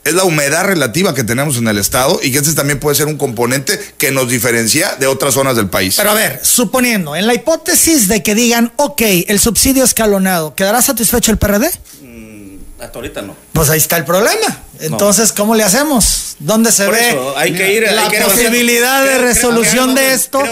[0.05, 3.07] Es la humedad relativa que tenemos en el estado y que este también puede ser
[3.07, 5.95] un componente que nos diferencia de otras zonas del país.
[5.97, 10.83] Pero a ver, suponiendo, en la hipótesis de que digan, ok, el subsidio escalonado, ¿quedará
[10.83, 11.71] satisfecho el PRD?
[12.03, 13.35] Mm, hasta ahorita no.
[13.53, 14.63] Pues ahí está el problema.
[14.81, 16.37] Entonces, ¿cómo le hacemos?
[16.39, 20.43] ¿Dónde se ve hay que ir, la posibilidad de resolución de esto?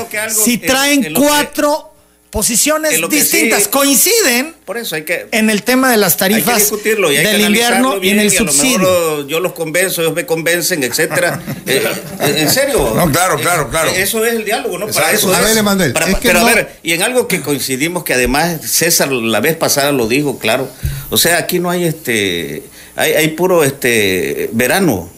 [0.45, 1.92] si traen cuatro
[2.33, 7.19] posiciones distintas coinciden por eso hay que en el tema de las tarifas discutirlo y
[7.19, 9.29] hay del invierno y en el subsidio.
[9.29, 11.41] yo los convenzo ellos me convencen etcétera.
[11.65, 11.81] Eh,
[12.21, 12.93] eh, en serio.
[12.97, 13.91] No claro claro claro.
[13.91, 15.93] Eso es el diálogo no para eso es,
[16.23, 20.09] pero a ver y en algo que coincidimos que además César la vez pasada lo
[20.09, 20.69] dijo claro.
[21.11, 22.65] O sea aquí no hay este
[22.97, 25.11] hay, hay puro este verano.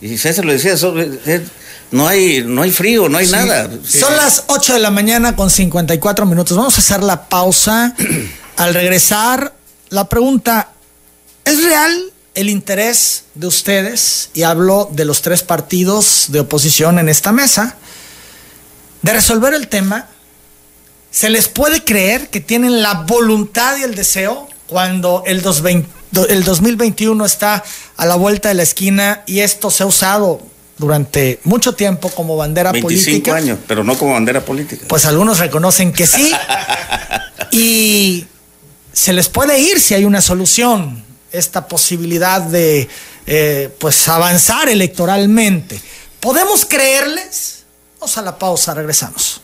[0.00, 0.94] Y César lo decía eso
[1.90, 3.70] no hay, no hay frío, no hay nada.
[3.86, 6.56] Son las 8 de la mañana con 54 minutos.
[6.56, 7.94] Vamos a hacer la pausa.
[8.56, 9.54] Al regresar,
[9.90, 10.70] la pregunta,
[11.44, 17.08] ¿es real el interés de ustedes, y hablo de los tres partidos de oposición en
[17.08, 17.76] esta mesa,
[19.02, 20.08] de resolver el tema?
[21.10, 25.42] ¿Se les puede creer que tienen la voluntad y el deseo cuando el,
[26.28, 27.62] el 2021 está
[27.96, 30.40] a la vuelta de la esquina y esto se ha usado
[30.76, 33.36] durante mucho tiempo como bandera 25 política.
[33.36, 34.86] años, pero no como bandera política.
[34.88, 36.32] Pues algunos reconocen que sí.
[37.50, 38.26] y
[38.92, 42.88] se les puede ir si hay una solución, esta posibilidad de
[43.26, 45.80] eh, pues avanzar electoralmente.
[46.20, 47.64] ¿Podemos creerles?
[48.00, 49.40] Vamos a la pausa, regresamos.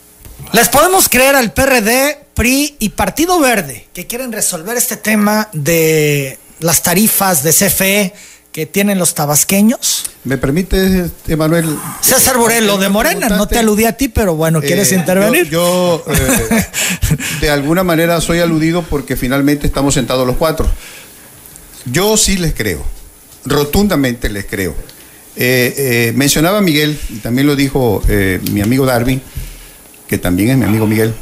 [0.52, 6.38] ¿Les podemos creer al PRD, PRI y Partido Verde que quieren resolver este tema de
[6.60, 8.14] las tarifas de CFE?
[8.52, 10.09] que tienen los tabasqueños.
[10.22, 11.64] ¿Me permite, Emanuel?
[12.02, 15.48] César Borelo de Morena, no te aludí a ti, pero bueno, ¿quieres eh, intervenir?
[15.48, 16.66] Yo, eh,
[17.40, 20.68] de alguna manera soy aludido porque finalmente estamos sentados los cuatro.
[21.86, 22.84] Yo sí les creo,
[23.46, 24.74] rotundamente les creo.
[25.36, 28.02] Eh, mencionaba Miguel, y también lo dijo
[28.50, 29.22] mi amigo Darwin,
[30.06, 31.14] que también es mi amigo Miguel,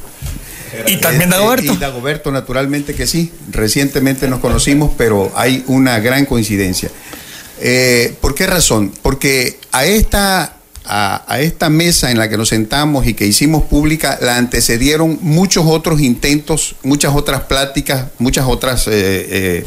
[0.87, 1.73] y también Dagoberto.
[1.73, 3.33] Y Dagoberto, naturalmente que sí.
[3.51, 6.91] Recientemente nos conocimos, pero hay una gran coincidencia.
[7.61, 8.93] Eh, ¿Por qué razón?
[9.03, 14.19] Porque a esta, a, esta mesa en la que nos sentamos y que hicimos pública,
[14.21, 19.65] la antecedieron muchos otros intentos, muchas otras pláticas, muchas otras eh,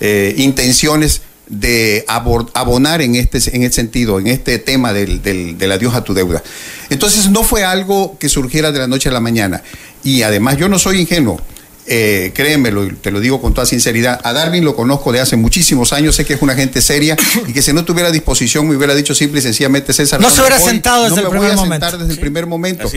[0.00, 5.94] eh, intenciones de abonar en este, en este sentido, en este tema del, del, adiós
[5.94, 6.42] a tu deuda.
[6.90, 9.62] Entonces no fue algo que surgiera de la noche a la mañana.
[10.02, 11.40] Y además yo no soy ingenuo.
[11.86, 15.92] Eh, créeme, te lo digo con toda sinceridad, a Darwin lo conozco de hace muchísimos
[15.92, 17.14] años, sé que es una gente seria
[17.46, 20.18] y que si no tuviera disposición me hubiera dicho simple y sencillamente César.
[20.18, 21.98] No se hubiera sentado desde el primer voy a momento.
[21.98, 22.90] desde el primer momento.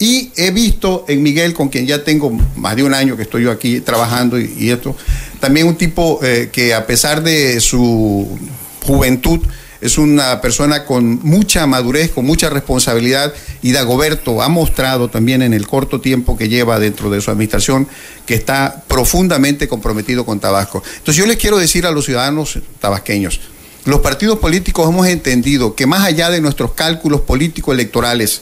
[0.00, 3.44] Y he visto en Miguel, con quien ya tengo más de un año que estoy
[3.44, 4.96] yo aquí trabajando y, esto,
[5.38, 8.36] también un tipo eh, que a pesar de su
[8.84, 9.40] juventud,
[9.84, 15.52] es una persona con mucha madurez, con mucha responsabilidad y Dagoberto ha mostrado también en
[15.52, 17.86] el corto tiempo que lleva dentro de su administración
[18.24, 20.82] que está profundamente comprometido con Tabasco.
[20.96, 23.40] Entonces yo les quiero decir a los ciudadanos tabasqueños,
[23.84, 28.40] los partidos políticos hemos entendido que más allá de nuestros cálculos políticos electorales,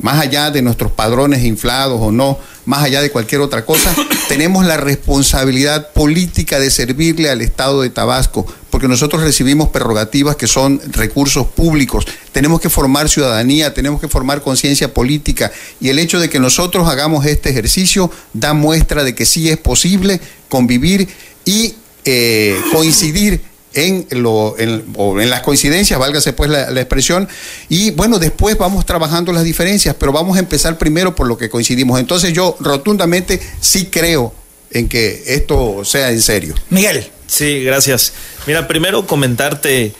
[0.00, 3.94] más allá de nuestros padrones inflados o no, más allá de cualquier otra cosa,
[4.28, 10.46] tenemos la responsabilidad política de servirle al Estado de Tabasco, porque nosotros recibimos prerrogativas que
[10.46, 12.06] son recursos públicos.
[12.32, 16.88] Tenemos que formar ciudadanía, tenemos que formar conciencia política y el hecho de que nosotros
[16.88, 21.08] hagamos este ejercicio da muestra de que sí es posible convivir
[21.44, 21.74] y
[22.04, 27.28] eh, coincidir en, lo, en, en las coincidencias, válgase pues la, expresión,
[27.68, 31.48] y bueno, después vamos trabajando las diferencias, pero vamos a empezar primero por lo que
[31.48, 31.98] coincidimos.
[31.98, 34.34] Entonces yo rotundamente sí creo
[34.70, 36.54] en que esto sea en serio.
[36.70, 37.10] Miguel.
[37.26, 38.12] Sí, gracias.
[38.46, 39.92] Mira, primero comentarte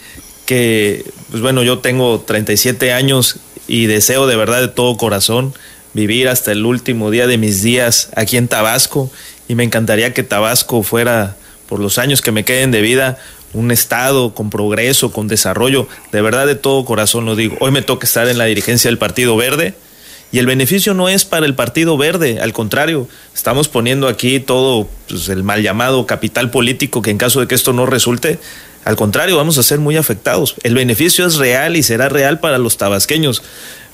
[0.44, 5.54] que, pues bueno, yo tengo 37 años y deseo de verdad de todo corazón
[5.94, 9.10] vivir hasta el último día de mis días aquí en Tabasco
[9.48, 11.36] y me encantaría que Tabasco fuera,
[11.68, 13.18] por los años que me queden de vida,
[13.52, 15.88] un Estado con progreso, con desarrollo.
[16.10, 17.56] De verdad, de todo corazón lo digo.
[17.60, 19.74] Hoy me toca estar en la dirigencia del Partido Verde
[20.32, 24.88] y el beneficio no es para el Partido Verde, al contrario, estamos poniendo aquí todo
[25.06, 28.38] pues, el mal llamado capital político que en caso de que esto no resulte,
[28.86, 30.54] al contrario, vamos a ser muy afectados.
[30.62, 33.42] El beneficio es real y será real para los tabasqueños.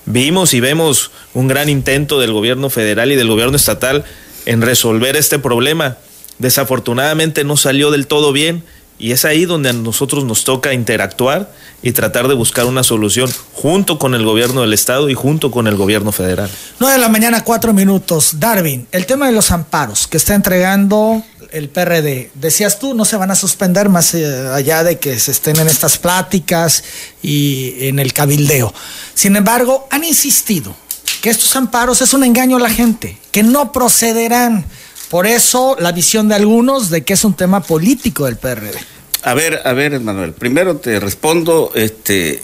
[0.07, 4.05] Vimos y vemos un gran intento del gobierno federal y del gobierno estatal
[4.47, 5.99] en resolver este problema.
[6.39, 8.63] Desafortunadamente no salió del todo bien
[8.99, 13.33] Y es ahí donde a nosotros nos toca interactuar y tratar de buscar una solución
[13.53, 16.51] junto con el gobierno del Estado y junto con el gobierno federal.
[16.81, 18.41] 9 de la mañana, cuatro minutos.
[18.41, 21.23] Darwin, el tema de los amparos que está entregando
[21.53, 22.31] el PRD.
[22.35, 25.69] Decías tú, no se van a suspender más eh, allá de que se estén en
[25.69, 26.85] estas pláticas
[27.23, 28.75] y en el cabildeo.
[29.15, 30.75] Sin embargo, han insistido
[31.23, 34.65] que estos amparos es un engaño a la gente, que no procederán.
[35.11, 38.79] Por eso la visión de algunos de que es un tema político del PRD.
[39.23, 42.43] A ver, a ver, Manuel, primero te respondo, este,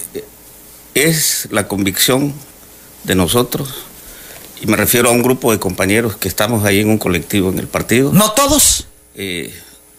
[0.94, 2.32] es la convicción
[3.04, 3.84] de nosotros,
[4.60, 7.58] y me refiero a un grupo de compañeros que estamos ahí en un colectivo en
[7.58, 8.12] el partido.
[8.12, 8.86] ¿No todos?
[9.14, 9.54] Eh,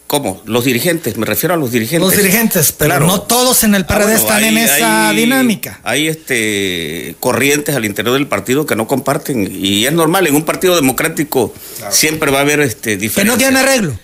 [0.07, 0.41] ¿Cómo?
[0.45, 2.07] Los dirigentes, me refiero a los dirigentes.
[2.07, 5.79] Los dirigentes, pero no todos en el ah, PRD están en esa dinámica.
[5.83, 10.45] Hay este corrientes al interior del partido que no comparten y es normal, en un
[10.45, 11.53] partido democrático
[11.89, 13.23] siempre va a haber este diferencias.
[13.23, 13.99] Que no tienen arreglo.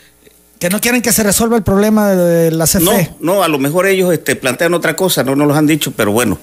[0.60, 2.82] Que no quieren que se resuelva el problema de la CFE.
[2.82, 5.92] No, no, a lo mejor ellos este, plantean otra cosa, no nos lo han dicho,
[5.92, 6.38] pero bueno.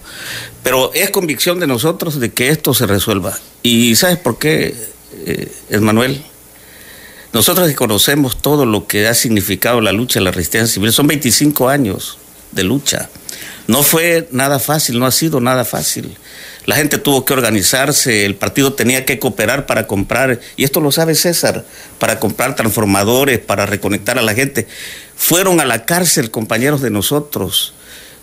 [0.65, 3.39] Pero es convicción de nosotros de que esto se resuelva.
[3.63, 4.75] ¿Y sabes por qué,
[5.25, 6.25] eh, Manuel?
[7.33, 10.93] Nosotros conocemos todo lo que ha significado la lucha de la resistencia civil.
[10.93, 12.19] Son 25 años
[12.53, 13.11] de lucha.
[13.67, 16.17] No fue nada fácil, no ha sido nada fácil.
[16.65, 20.91] La gente tuvo que organizarse, el partido tenía que cooperar para comprar, y esto lo
[20.91, 21.65] sabe César,
[21.99, 24.67] para comprar transformadores, para reconectar a la gente.
[25.17, 27.75] Fueron a la cárcel compañeros de nosotros.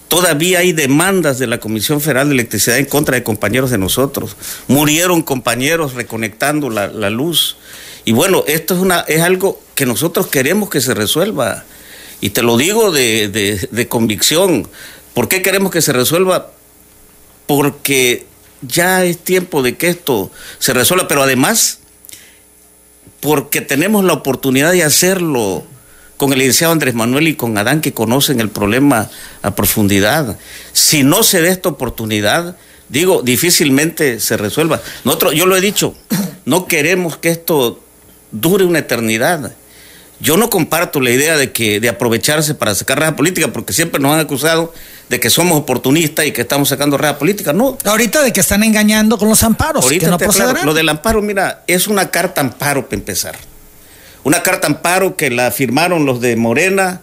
[0.08, 4.36] Todavía hay demandas de la Comisión Federal de Electricidad en contra de compañeros de nosotros.
[4.68, 7.58] Murieron compañeros reconectando la, la luz.
[8.06, 11.66] Y bueno, esto es, una, es algo que nosotros queremos que se resuelva.
[12.22, 14.68] Y te lo digo de, convicción.
[15.16, 16.52] ¿Por qué queremos que se resuelva?
[17.48, 18.26] Porque
[18.62, 21.80] ya es tiempo de que esto se resuelva, pero además
[23.20, 25.64] porque tenemos la oportunidad de hacerlo
[26.18, 29.10] con el licenciado Andrés Manuel y con Adán que conocen el problema
[29.42, 30.38] a profundidad.
[30.74, 32.56] Si no se da esta oportunidad,
[32.88, 34.82] digo, difícilmente se resuelva.
[35.04, 35.96] Nosotros, yo lo he dicho,
[36.46, 37.82] no queremos que esto
[38.32, 39.54] dure una eternidad.
[40.20, 44.00] Yo no comparto la idea de que de aprovecharse para sacar raja política, porque siempre
[44.00, 44.74] nos han acusado
[45.10, 47.54] de que somos oportunistas y que estamos sacando raja política.
[47.54, 47.78] No.
[47.84, 49.84] Ahorita de que están engañando con los amparos.
[49.84, 50.18] Ahorita no
[50.64, 53.36] Lo del amparo, mira, es una carta amparo para empezar.
[54.24, 57.02] Una carta amparo que la firmaron los de Morena,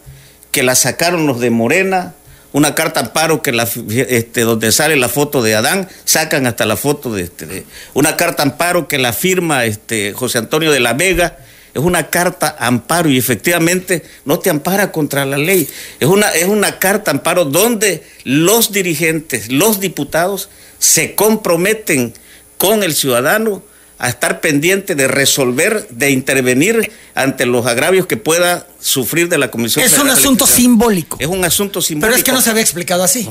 [0.50, 2.14] que la sacaron los de Morena,
[2.52, 6.76] una carta amparo que la, este, donde sale la foto de Adán, sacan hasta la
[6.76, 11.38] foto de, este, una carta amparo que la firma este, José Antonio de la Vega,
[11.74, 15.66] es una carta amparo y efectivamente no te ampara contra la ley.
[16.00, 22.12] Es una, es una carta amparo donde los dirigentes, los diputados se comprometen
[22.58, 23.62] con el ciudadano
[24.02, 29.52] a estar pendiente de resolver, de intervenir ante los agravios que pueda sufrir de la
[29.52, 29.84] Comisión.
[29.84, 31.18] Es un asunto simbólico.
[31.20, 32.08] Es un asunto simbólico.
[32.08, 33.28] Pero es que no se había explicado así.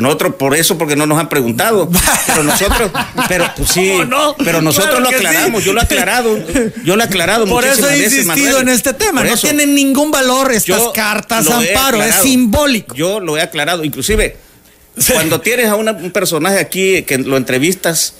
[0.00, 1.90] Nosotros por eso, porque no nos han preguntado.
[2.28, 2.92] pero nosotros,
[3.28, 3.98] pero pues sí,
[4.44, 6.38] pero nosotros lo aclaramos, yo lo he aclarado,
[6.84, 9.24] yo lo he aclarado Por eso he insistido en este tema.
[9.24, 12.94] no tienen ningún valor estas cartas amparo, es simbólico.
[12.94, 14.36] Yo lo he aclarado, inclusive
[15.12, 18.14] cuando tienes a un personaje aquí que lo entrevistas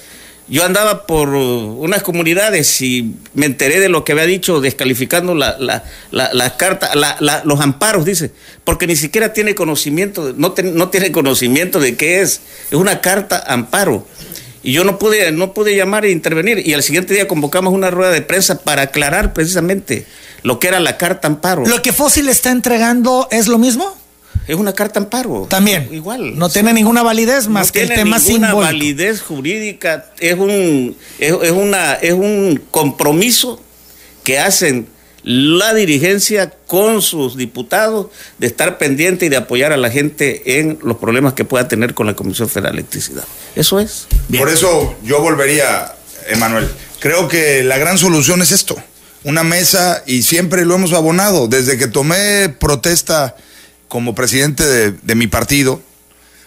[0.49, 5.57] yo andaba por unas comunidades y me enteré de lo que había dicho, descalificando la,
[5.59, 6.90] la, la, carta,
[7.45, 8.32] los amparos, dice,
[8.64, 12.40] porque ni siquiera tiene conocimiento, no, no tiene conocimiento de qué es.
[12.70, 14.07] Es una carta amparo.
[14.64, 16.66] Y yo no pude, no pude llamar e intervenir.
[16.66, 20.07] Y al siguiente día convocamos una rueda de prensa para aclarar precisamente
[20.43, 21.66] lo que era la carta amparo.
[21.66, 23.97] ¿Lo que Fósil está entregando es lo mismo?
[24.46, 25.46] Es una carta amparo.
[25.48, 25.88] También.
[25.92, 26.38] Igual.
[26.38, 28.46] No tiene ninguna validez más que el tema simbólico.
[28.48, 30.06] ninguna validez jurídica.
[30.18, 33.60] Es un, es, una, es un compromiso
[34.24, 34.88] que hacen
[35.24, 38.08] la dirigencia con sus diputados
[38.38, 41.94] de estar pendiente y de apoyar a la gente en los problemas que pueda tener
[41.94, 43.24] con la Comisión Federal de Electricidad.
[43.54, 44.08] Eso es.
[44.36, 45.94] Por eso yo volvería,
[46.28, 46.68] Emanuel.
[46.98, 48.76] Creo que la gran solución es esto.
[49.24, 51.46] Una mesa y siempre lo hemos abonado.
[51.46, 53.36] Desde que tomé protesta
[53.93, 55.82] como presidente de, mi partido,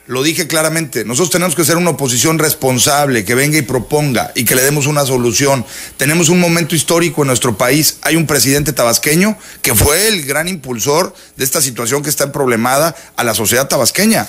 [0.08, 4.46] lo dije claramente, nosotros tenemos que ser una oposición responsable, que venga y proponga y
[4.46, 5.64] que le demos una solución.
[5.96, 7.98] Tenemos un momento histórico en nuestro país.
[8.02, 12.96] Hay un presidente tabasqueño que fue el gran impulsor de esta situación que está problemada
[13.16, 14.28] a la sociedad tabasqueña.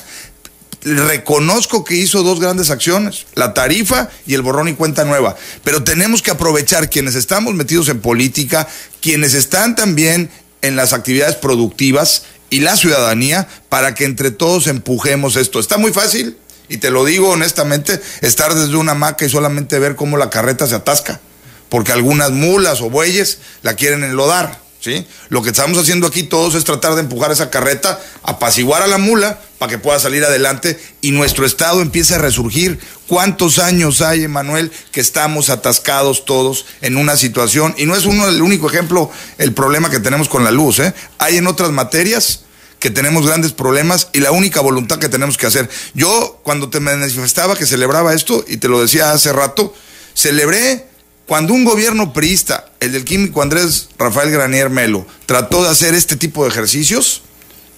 [0.82, 5.82] Reconozco que hizo dos grandes acciones, la tarifa y el borrón y cuenta nueva, pero
[5.82, 8.68] tenemos que aprovechar quienes estamos metidos en política,
[9.00, 10.28] quienes están también
[10.60, 15.60] en las actividades productivas y la ciudadanía para que entre todos empujemos esto.
[15.60, 16.36] Está muy fácil,
[16.68, 20.66] y te lo digo honestamente, estar desde una hamaca y solamente ver cómo la carreta
[20.66, 21.20] se atasca,
[21.68, 24.65] porque algunas mulas o bueyes la quieren enlodar.
[24.80, 25.06] ¿Sí?
[25.28, 28.98] Lo que estamos haciendo aquí todos es tratar de empujar esa carreta, apaciguar a la
[28.98, 32.78] mula para que pueda salir adelante y nuestro Estado empiece a resurgir.
[33.06, 37.74] ¿Cuántos años hay, Emanuel, que estamos atascados todos en una situación?
[37.78, 40.92] Y no es uno el único ejemplo, el problema que tenemos con la luz, ¿eh?
[41.18, 42.40] Hay en otras materias
[42.78, 45.68] que tenemos grandes problemas y la única voluntad que tenemos que hacer.
[45.94, 49.74] Yo, cuando te manifestaba que celebraba esto, y te lo decía hace rato,
[50.14, 50.86] celebré
[51.26, 56.16] cuando un gobierno priista, el del químico Andrés Rafael Granier Melo, trató de hacer este
[56.16, 57.22] tipo de ejercicios,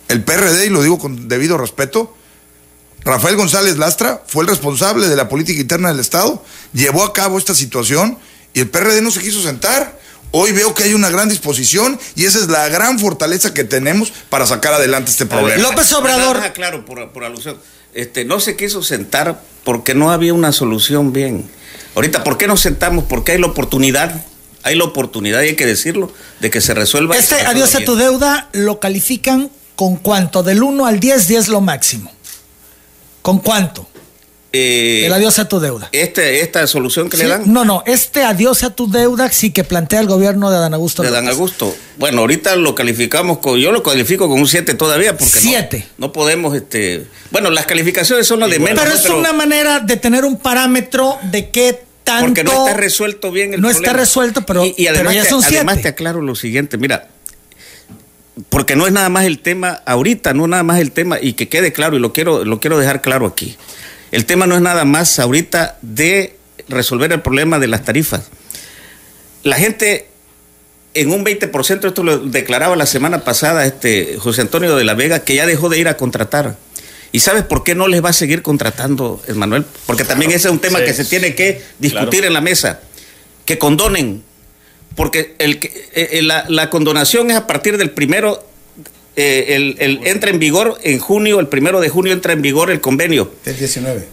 [0.08, 2.14] el PRD, y lo digo con debido respeto,
[3.04, 6.44] Rafael González Lastra fue el responsable de la política interna del Estado,
[6.74, 8.18] llevó a cabo esta situación
[8.52, 9.98] y el PRD no se quiso sentar.
[10.30, 14.12] Hoy veo que hay una gran disposición y esa es la gran fortaleza que tenemos
[14.28, 15.62] para sacar adelante este problema.
[15.62, 16.52] López Obrador.
[16.52, 17.58] claro, por, por alusión.
[17.98, 21.50] Este, no se quiso sentar porque no había una solución bien.
[21.96, 23.02] Ahorita, ¿por qué nos sentamos?
[23.08, 24.24] Porque hay la oportunidad,
[24.62, 27.16] hay la oportunidad, y hay que decirlo, de que se resuelva.
[27.16, 31.60] Este adiós a tu deuda lo califican con cuánto, del 1 al 10, 10 lo
[31.60, 32.12] máximo.
[33.20, 33.88] ¿Con cuánto?
[34.50, 35.90] Eh, el adiós a tu deuda.
[35.92, 37.52] Este, esta solución que le dan.
[37.52, 41.02] No, no, este adiós a tu deuda sí que plantea el gobierno de Dan Augusto.
[41.02, 41.76] De Dan Augusto.
[41.98, 45.86] Bueno, ahorita lo calificamos con, yo lo califico con un 7 todavía porque 7.
[45.98, 48.82] No, podemos, este, bueno, las calificaciones son las de menos.
[48.82, 52.26] Pero es una manera de tener un parámetro de qué tanto.
[52.26, 53.86] Porque no está resuelto bien el No problema.
[53.86, 57.08] está resuelto, pero, y, además, ya son te, además te aclaro lo siguiente, mira,
[58.48, 61.34] porque no es nada más el tema ahorita, no es nada más el tema y
[61.34, 63.58] que quede claro y lo quiero lo quiero dejar claro aquí.
[64.10, 66.36] El tema no es nada más ahorita de
[66.68, 68.28] resolver el problema de las tarifas.
[69.42, 70.08] La gente
[70.94, 75.20] en un 20%, esto lo declaraba la semana pasada este José Antonio de la Vega,
[75.20, 76.56] que ya dejó de ir a contratar.
[77.12, 79.64] ¿Y sabes por qué no les va a seguir contratando, Manuel?
[79.86, 82.80] Porque también ese es un tema que se tiene que discutir en la mesa.
[83.44, 84.24] Que condonen.
[84.94, 85.58] Porque el,
[85.94, 88.44] eh, la, la, condonación es a partir del primero,
[89.18, 92.70] eh, el, el, entra en vigor en junio, el primero de junio entra en vigor
[92.70, 93.32] el convenio.
[93.44, 94.06] El 19.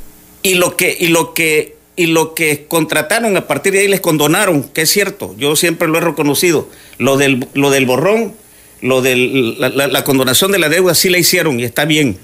[0.44, 4.02] Y lo que, y lo que, y lo que contrataron a partir de ahí les
[4.02, 6.70] condonaron, que es cierto, yo siempre lo he reconocido.
[6.98, 8.34] Lo del, lo del borrón,
[8.82, 9.16] lo de
[9.58, 12.18] la, la, la condonación de la deuda sí la hicieron y está bien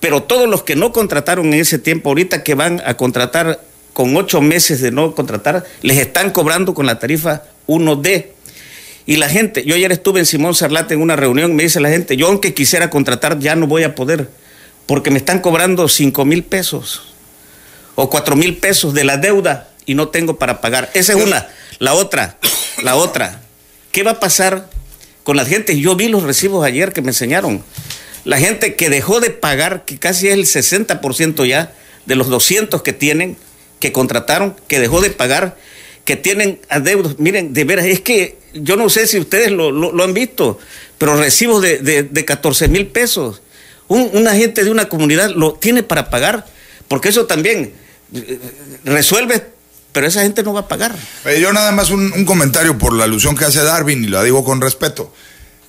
[0.00, 3.60] pero todos los que no contrataron en ese tiempo, ahorita que van a contratar
[3.92, 8.28] con ocho meses de no contratar, les están cobrando con la tarifa 1D.
[9.10, 11.88] Y la gente, yo ayer estuve en Simón Sarlate en una reunión, me dice la
[11.88, 14.30] gente, yo aunque quisiera contratar ya no voy a poder,
[14.86, 17.12] porque me están cobrando 5 mil pesos
[17.96, 20.92] o 4 mil pesos de la deuda y no tengo para pagar.
[20.94, 21.48] Esa es una.
[21.80, 22.38] La otra,
[22.84, 23.40] la otra,
[23.90, 24.70] ¿qué va a pasar
[25.24, 25.80] con la gente?
[25.80, 27.64] Yo vi los recibos ayer que me enseñaron
[28.22, 31.72] la gente que dejó de pagar, que casi es el 60% ya
[32.06, 33.36] de los 200 que tienen,
[33.80, 35.56] que contrataron, que dejó de pagar,
[36.04, 37.18] que tienen adeudos.
[37.18, 40.58] Miren, de veras, es que yo no sé si ustedes lo, lo, han visto,
[40.98, 43.42] pero recibos de, de, de 14 mil pesos.
[43.88, 46.46] Un, una gente de una comunidad lo tiene para pagar,
[46.88, 47.72] porque eso también
[48.14, 48.38] eh,
[48.84, 49.42] resuelve
[49.92, 50.94] pero esa gente no va a pagar.
[51.24, 54.22] Eh, yo nada más un, un, comentario por la alusión que hace Darwin, y lo
[54.22, 55.12] digo con respeto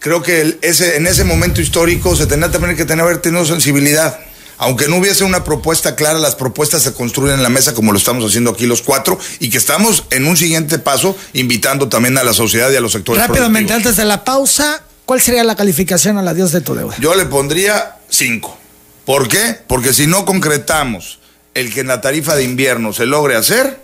[0.01, 4.19] creo que ese, en ese momento histórico se tendría también que tener, haber tenido sensibilidad.
[4.62, 7.97] Aunque no hubiese una propuesta clara, las propuestas se construyen en la mesa como lo
[7.97, 12.24] estamos haciendo aquí los cuatro y que estamos en un siguiente paso invitando también a
[12.24, 13.20] la sociedad y a los sectores.
[13.28, 16.95] Rápidamente, antes de la pausa, ¿cuál sería la calificación a la Dios de tu deuda?
[16.99, 18.55] Yo le pondría cinco.
[19.03, 19.57] ¿Por qué?
[19.66, 21.18] Porque si no concretamos
[21.55, 23.82] el que en la tarifa de invierno se logre hacer,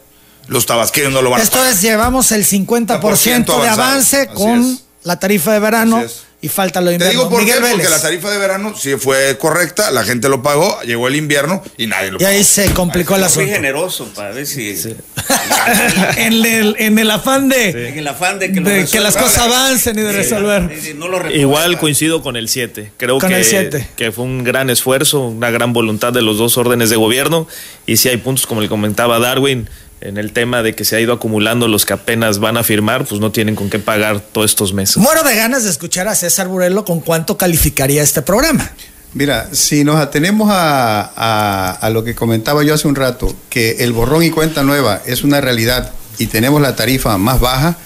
[0.47, 1.73] los tabasqueños no lo van Esto a pagar.
[1.73, 6.05] es, llevamos el 50% de avance con la tarifa de verano
[6.39, 7.11] y falta lo de invierno.
[7.11, 7.77] Te digo por Miguel qué, Vélez.
[7.77, 11.63] porque la tarifa de verano sí fue correcta, la gente lo pagó, llegó el invierno
[11.77, 12.29] y nadie lo y pagó.
[12.29, 13.47] ahí se complicó el asunto.
[13.47, 14.77] Fui generoso para ver si...
[14.77, 14.95] Sí.
[16.17, 17.77] en, el, en, el, afán de, sí.
[17.79, 20.71] en el afán de que, de que las cosas avancen y de resolver.
[20.95, 22.91] No lo Igual coincido con el 7.
[22.97, 23.89] Creo con que, el 7.
[23.95, 27.47] que fue un gran esfuerzo, una gran voluntad de los dos órdenes de gobierno.
[27.87, 29.69] Y si hay puntos, como le comentaba Darwin,
[30.01, 33.05] en el tema de que se ha ido acumulando los que apenas van a firmar,
[33.05, 34.97] pues no tienen con qué pagar todos estos meses.
[34.97, 38.71] Muero de ganas de escuchar a César Burelo con cuánto calificaría este programa.
[39.13, 43.77] Mira, si nos atenemos a, a, a, lo que comentaba yo hace un rato, que
[43.79, 47.77] el borrón y cuenta nueva es una realidad y tenemos la tarifa más baja,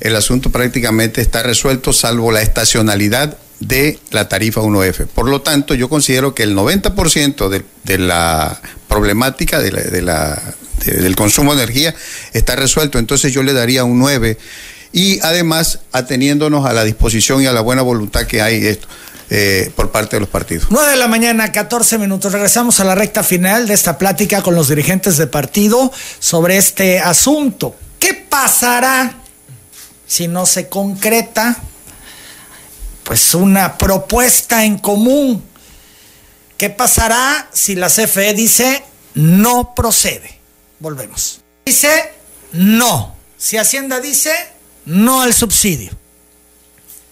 [0.00, 5.06] el asunto prácticamente está resuelto, salvo la estacionalidad de la tarifa 1F.
[5.08, 10.02] Por lo tanto, yo considero que el 90% de, de la problemática de la, de
[10.02, 10.40] la
[10.84, 11.94] de, del consumo de energía
[12.32, 12.98] está resuelto.
[12.98, 14.38] Entonces yo le daría un 9
[14.92, 18.88] y además ateniéndonos a la disposición y a la buena voluntad que hay esto.
[19.30, 20.68] Eh, por parte de los partidos.
[20.70, 22.32] 9 de la mañana, 14 minutos.
[22.32, 26.98] Regresamos a la recta final de esta plática con los dirigentes de partido sobre este
[26.98, 27.76] asunto.
[27.98, 29.18] ¿Qué pasará
[30.06, 31.58] si no se concreta
[33.08, 35.42] pues una propuesta en común.
[36.58, 40.37] ¿Qué pasará si la CFE dice no procede?
[40.80, 41.40] Volvemos.
[41.66, 42.12] Dice
[42.52, 43.16] no.
[43.36, 44.32] Si Hacienda dice
[44.84, 45.92] no al subsidio.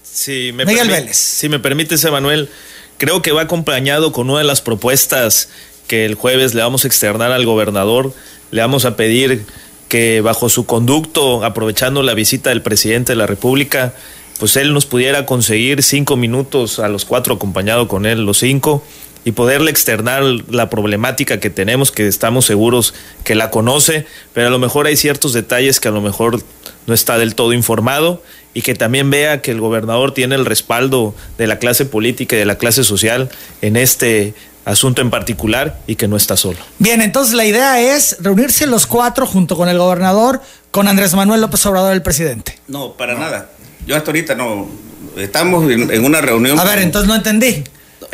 [0.03, 1.17] Si me Miguel Vélez.
[1.17, 2.49] Si me permites, Emanuel,
[2.97, 5.51] creo que va acompañado con una de las propuestas
[5.87, 8.15] que el jueves le vamos a externar al gobernador.
[8.51, 9.45] Le vamos a pedir
[9.89, 13.95] que bajo su conducto, aprovechando la visita del presidente de la República,
[14.39, 18.83] pues él nos pudiera conseguir cinco minutos a los cuatro, acompañado con él, los cinco,
[19.27, 24.51] y poderle externar la problemática que tenemos, que estamos seguros que la conoce, pero a
[24.51, 26.41] lo mejor hay ciertos detalles que a lo mejor
[26.87, 28.23] no está del todo informado
[28.55, 32.39] y que también vea que el gobernador tiene el respaldo de la clase política y
[32.39, 33.29] de la clase social
[33.63, 36.59] en este asunto en particular y que no está solo.
[36.79, 41.41] Bien, entonces la idea es reunirse los cuatro junto con el gobernador, con Andrés Manuel
[41.41, 42.61] López Obrador, el presidente.
[42.69, 43.51] No, para nada.
[43.89, 44.69] Yo hasta ahorita no.
[45.17, 46.61] Estamos en, en una reunión.
[46.61, 47.65] A ver, entonces no entendí.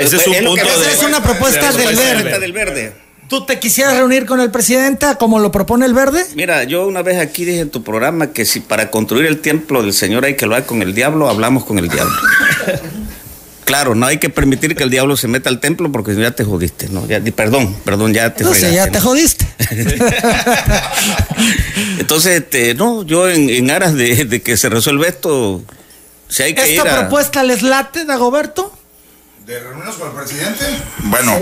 [0.02, 2.38] Ese es un punto de- Esa es una propuesta de- del de- verde.
[2.38, 2.92] del verde.
[3.28, 6.22] ¿Tú te quisieras reunir con el presidente como lo propone el verde?
[6.34, 9.82] Mira, yo una vez aquí dije en tu programa que si para construir el templo
[9.82, 12.12] del Señor hay que hablar con el diablo, hablamos con el diablo.
[13.64, 16.42] Claro, no hay que permitir que el diablo se meta al templo porque ya te
[16.44, 17.06] jodiste, ¿no?
[17.06, 19.46] Ya, perdón, perdón, ya te No sé, ya te jodiste.
[21.98, 25.62] Entonces, este, no, yo en, en aras de, de que se resuelva esto,
[26.28, 27.00] si hay que ir ¿Esta a...
[27.00, 28.72] propuesta les late, Dagoberto?
[29.46, 30.64] ¿De reunirnos con el presidente?
[31.04, 31.36] Bueno,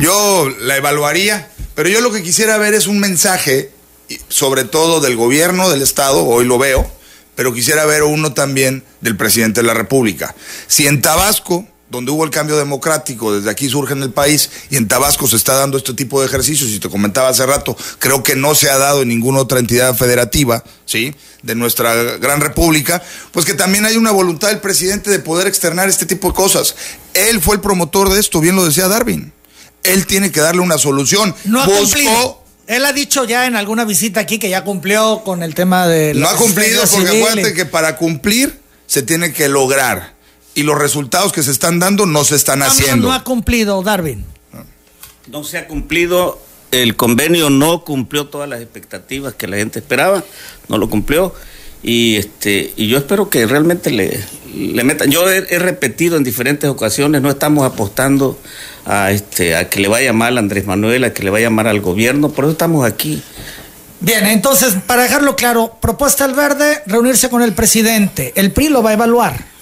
[0.00, 3.70] yo la evaluaría, pero yo lo que quisiera ver es un mensaje,
[4.08, 6.90] y sobre todo del gobierno del Estado, hoy lo veo,
[7.36, 10.34] pero quisiera ver uno también del presidente de la República.
[10.66, 14.76] Si en Tabasco, donde hubo el cambio democrático, desde aquí surge en el país, y
[14.76, 18.22] en Tabasco se está dando este tipo de ejercicios, y te comentaba hace rato, creo
[18.22, 21.14] que no se ha dado en ninguna otra entidad federativa, ¿sí?
[21.42, 25.88] De nuestra gran república, pues que también hay una voluntad del presidente de poder externar
[25.88, 26.74] este tipo de cosas.
[27.14, 29.32] Él fue el promotor de esto, bien lo decía Darwin.
[29.84, 31.36] Él tiene que darle una solución.
[31.44, 32.42] No ha Buscó- cumplido.
[32.66, 36.14] Él ha dicho ya en alguna visita aquí que ya cumplió con el tema de
[36.14, 38.58] No ha cumplido porque acuérdate que para cumplir
[38.88, 40.15] se tiene que lograr.
[40.56, 43.08] Y los resultados que se están dando no se están No, no, haciendo.
[43.08, 44.24] No ha cumplido, Darwin.
[45.28, 46.40] No se ha cumplido,
[46.70, 50.24] el convenio no cumplió todas las expectativas que la gente esperaba,
[50.68, 51.34] no lo cumplió.
[51.82, 54.18] Y este y yo espero que realmente le,
[54.56, 55.10] le metan.
[55.10, 58.38] Yo he, he repetido en diferentes ocasiones, no estamos apostando
[58.86, 61.66] a este a que le vaya mal a Andrés Manuel, a que le vaya mal
[61.66, 63.22] al gobierno, por eso estamos aquí.
[64.00, 68.32] Bien, entonces, para dejarlo claro, propuesta al verde, reunirse con el presidente.
[68.36, 69.55] El PRI lo va a evaluar.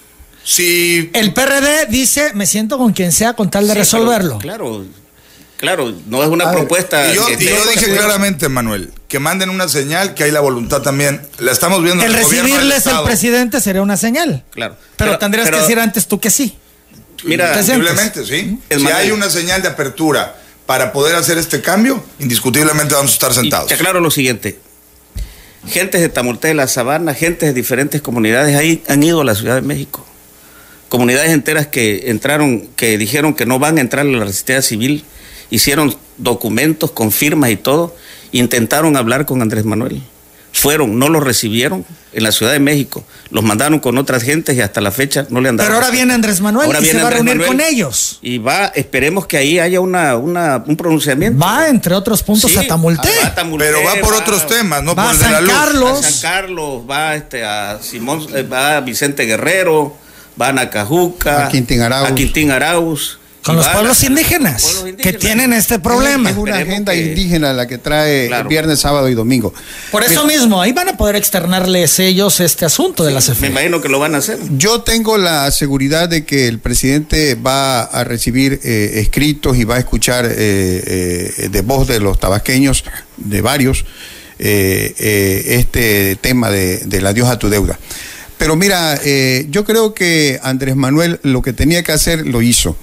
[0.44, 4.38] Si El PRD dice, me siento con quien sea con tal de Sí, resolverlo.
[4.38, 4.84] claro,
[5.56, 7.10] claro, no es una A propuesta.
[7.10, 11.22] Y yo, dije claramente, Manuel, que manden una señal que hay la voluntad también.
[11.38, 14.44] La estamos viendo El en el recibirles el presidente sería una señal.
[14.50, 14.76] Claro.
[14.96, 16.58] Pero, tendrías pero- que decir antes tú que sí.
[17.24, 17.90] Mira, Te sientes.
[17.90, 18.58] Indiscutiblemente, sí.
[18.68, 19.02] El si Manuel.
[19.02, 20.36] hay una señal de apertura
[20.66, 23.68] para poder hacer este cambio, indiscutiblemente vamos a estar Y sentados.
[23.68, 24.58] te aclaro lo siguiente.
[25.66, 29.34] Gentes de Tamaulipas de la Sabana, gentes de diferentes comunidades ahí han ido a la
[29.34, 30.06] Ciudad de México.
[30.94, 35.04] Comunidades enteras que entraron, que dijeron que no van a entrar a la resistencia civil,
[35.50, 37.96] hicieron documentos con firmas y todo,
[38.30, 40.00] intentaron hablar con Andrés Manuel.
[40.52, 44.60] Fueron, no los recibieron en la Ciudad de México, los mandaron con otras gentes y
[44.60, 45.66] hasta la fecha no le han dado.
[45.68, 48.20] Pero ahora viene Andrés Manuel Ahora y se viene va a reunir Manuel con ellos.
[48.22, 51.44] Y va, esperemos que ahí haya una, una, un pronunciamiento.
[51.44, 53.08] Va, entre otros puntos, Sí, a Tamulte.
[53.20, 55.32] va a Pero va por va- otros temas, no va por a el de la
[55.32, 55.52] San luz.
[55.52, 55.98] Carlos.
[55.98, 59.96] a San Carlos, va este, a Simón, eh, va a Vicente Guerrero,
[60.40, 62.10] va a Nacajuca, A Quintín Arauz.
[62.10, 66.30] a Quintín Arauz, Con los pueblos indígenas, que tienen este problema.
[66.30, 68.48] Es una agenda que- indígena la que trae Claro.
[68.48, 69.52] viernes, sábado y domingo.
[69.90, 73.46] Por eso mismo, ahí van a poder externarles ellos este asunto de la Me CFE.
[73.48, 74.38] imagino que lo van a hacer.
[74.56, 79.74] Yo tengo la seguridad de que el presidente va a recibir eh, escritos y va
[79.76, 80.32] a escuchar eh,
[81.36, 82.82] eh, de voz de los tabasqueños,
[83.18, 83.84] de varios,
[84.38, 87.78] eh, eh, este tema de, del adiós a tu deuda.
[88.38, 92.76] Pero mira, eh, yo creo que Andrés Manuel lo que tenía que hacer lo hizo.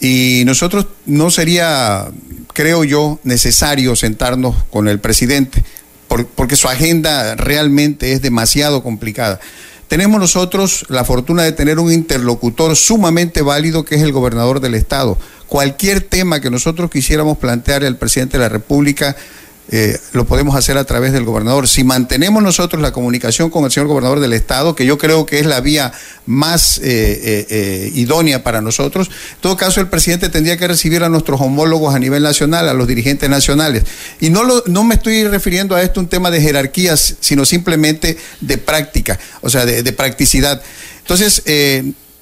[0.00, 2.06] Y nosotros no sería,
[2.52, 5.64] creo yo, necesario sentarnos con el presidente,
[6.08, 9.40] por- porque su agenda realmente es demasiado complicada.
[9.88, 14.74] Tenemos nosotros la fortuna de tener un interlocutor sumamente válido que es el gobernador del
[14.74, 15.18] estado.
[15.48, 19.16] Cualquier tema que nosotros quisiéramos plantear al presidente de la República,
[19.72, 21.68] eh, lo podemos hacer a través del gobernador.
[21.68, 25.38] Si mantenemos nosotros la comunicación con el señor gobernador del estado, que yo creo que
[25.38, 25.92] es la vía
[26.26, 31.08] más eh, eh, idónea para nosotros, en todo caso el presidente tendría que recibir a
[31.08, 33.84] nuestros homólogos a nivel nacional, a los dirigentes nacionales.
[34.18, 38.18] Y no, lo, no me estoy refiriendo a esto un tema de jerarquías, sino simplemente
[38.40, 40.60] de práctica, o sea, de, practicidad.
[41.02, 41.42] Entonces,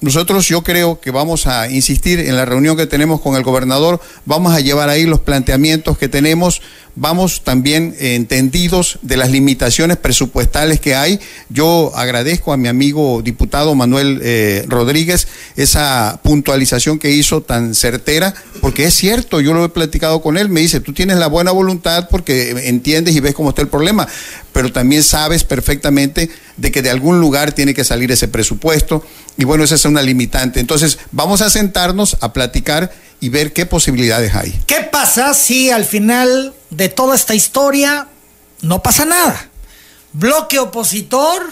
[0.01, 3.99] nosotros yo creo que vamos a insistir en la reunión que tenemos con el gobernador,
[4.25, 6.61] vamos a llevar ahí los planteamientos que tenemos,
[6.95, 11.19] vamos también entendidos de las limitaciones presupuestales que hay.
[11.49, 18.33] Yo agradezco a mi amigo diputado Manuel eh, Rodríguez esa puntualización que hizo tan certera,
[18.61, 21.51] porque es cierto, yo lo he platicado con él, me dice, tú tienes la buena
[21.51, 24.07] voluntad porque entiendes y ves cómo está el problema,
[24.51, 29.03] pero también sabes perfectamente de que de algún lugar tiene que salir ese presupuesto
[29.37, 30.59] y bueno, esa es una limitante.
[30.59, 32.91] Entonces, vamos a sentarnos a platicar
[33.21, 34.59] y ver qué posibilidades hay.
[34.67, 38.07] ¿Qué pasa si al final de toda esta historia
[38.61, 39.49] no pasa nada?
[40.13, 41.51] Bloque opositor,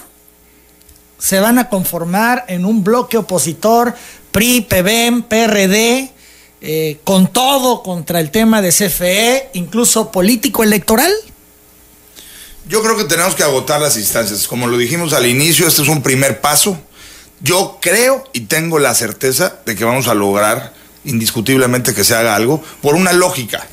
[1.19, 3.95] se van a conformar en un bloque opositor
[4.31, 6.11] PRI, PBM, PRD,
[6.59, 11.11] eh, con todo contra el tema de CFE, incluso político electoral.
[12.69, 14.47] Yo creo que tenemos que agotar las instancias.
[14.47, 16.77] Como lo dijimos al inicio, este es un primer paso.
[17.39, 20.73] Yo creo y tengo la certeza de que vamos a lograr
[21.05, 23.65] indiscutiblemente que se haga algo por una lógica.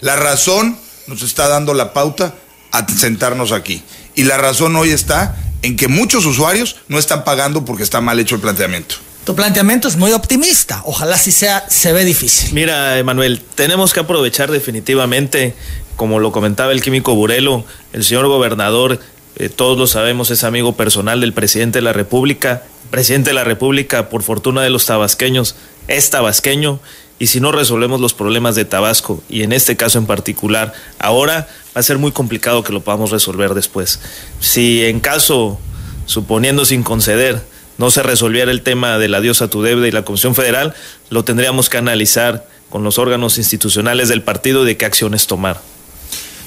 [0.00, 0.76] La razón
[1.06, 2.34] nos está dando la pauta
[2.72, 3.82] a sentarnos aquí.
[4.14, 8.18] Y la razón hoy está en que muchos usuarios no están pagando porque está mal
[8.18, 8.96] hecho el planteamiento.
[9.24, 10.82] Tu planteamiento es muy optimista.
[10.86, 12.52] Ojalá si sea, se ve difícil.
[12.54, 15.54] Mira, Emanuel, tenemos que aprovechar definitivamente,
[16.00, 19.00] como lo comentaba el químico Burelo, el señor gobernador,
[19.36, 22.62] eh, todos lo sabemos, es amigo personal del presidente de la República.
[22.90, 25.56] Presidente de la República, por fortuna de los tabasqueños,
[25.88, 26.80] es tabasqueño.
[27.18, 31.48] Y si no resolvemos los problemas de Tabasco, y en este caso en particular, ahora
[31.76, 34.00] va a ser muy complicado que lo podamos resolver después.
[34.40, 35.60] Si en caso,
[36.06, 37.42] suponiendo sin conceder,
[37.76, 40.72] no se resolviera el tema del adiós a tu deuda y la Comisión Federal,
[41.10, 45.60] lo tendríamos que analizar con los órganos institucionales del partido de qué acciones tomar.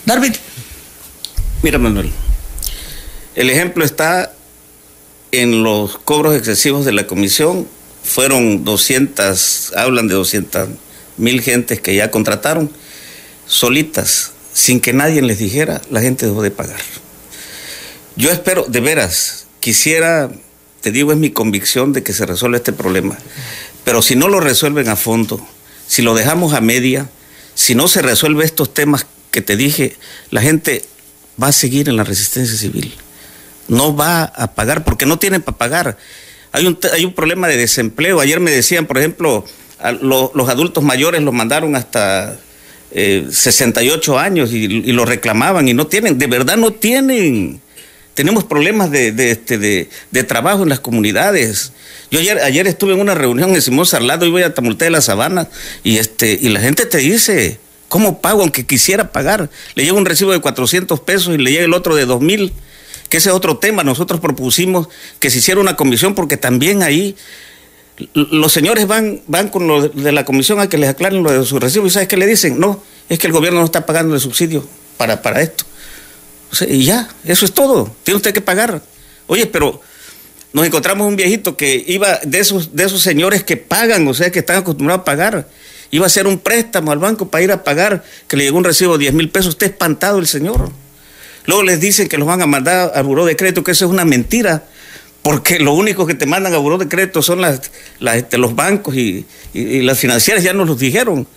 [0.06, 0.34] Darwin.
[1.62, 2.12] Mira, Manuel,
[3.36, 4.34] el ejemplo está
[5.32, 7.68] en los cobros excesivos de la comisión.
[8.04, 10.70] Fueron 200, hablan de 200
[11.18, 12.70] mil gentes que ya contrataron,
[13.48, 16.82] solitas, sin que nadie les dijera, la gente dejó de pagar.
[18.16, 20.30] Yo espero, de veras, quisiera
[20.84, 23.18] te digo, es mi convicción de que se resuelve este problema.
[23.86, 25.40] Pero si no lo resuelven a fondo,
[25.88, 27.10] si lo dejamos a media,
[27.56, 29.98] si no se resuelve estos temas que te dije,
[30.30, 30.86] la gente
[31.42, 32.94] va a seguir en la resistencia civil.
[33.68, 35.98] No va a pagar porque no tienen para pagar.
[36.52, 38.20] Hay un, hay un problema de desempleo.
[38.22, 39.44] Ayer me decían, por ejemplo,
[40.02, 42.38] los adultos mayores los mandaron hasta
[42.94, 47.60] 68 eh, años y, y lo reclamaban y no tienen, de verdad no tienen
[48.14, 51.72] tenemos problemas de, de, este, de, trabajo en las comunidades.
[52.12, 54.92] Yo ayer, ayer estuve en una reunión en Simón Sarlado y voy a Tamulté de
[54.92, 55.50] la Sabana
[55.84, 57.60] y, este, y la gente te dice,
[57.94, 59.52] ¿cómo pago aunque quisiera pagar?
[59.76, 62.52] Le llega un recibo de 400 pesos y le llega el otro de 2 mil,
[63.08, 63.84] que ese es otro tema.
[63.84, 64.90] Nosotros propusimos
[65.20, 67.16] que se hiciera una comisión porque también ahí
[68.16, 71.46] los señores van, van con lo de la comisión a que les aclaren lo de
[71.46, 72.60] su recibo y ¿sabes qué le dicen?
[72.60, 74.68] No, es que el gobierno no está pagando el subsidio
[74.98, 75.64] para, para esto
[76.68, 77.96] y ya, eso es todo.
[78.04, 78.82] Tiene usted que pagar.
[79.28, 79.82] Oye, pero
[80.52, 84.32] nos encontramos un viejito que iba de esos, de esos señores que pagan, o sea,
[84.32, 85.48] que están acostumbrados a pagar.
[85.94, 88.64] Iba a hacer un préstamo al banco para ir a pagar, que le llegó un
[88.64, 89.54] recibo de 10 mil pesos.
[89.54, 90.72] Está espantado el señor.
[91.46, 93.92] Luego les dicen que los van a mandar al buró de crédito, que eso es
[93.92, 94.64] una mentira,
[95.22, 99.26] porque lo único que te mandan al buró de crédito son este, los bancos y,
[99.54, 101.28] y las financieras, ya nos los dijeron.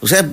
[0.00, 0.28] O sea,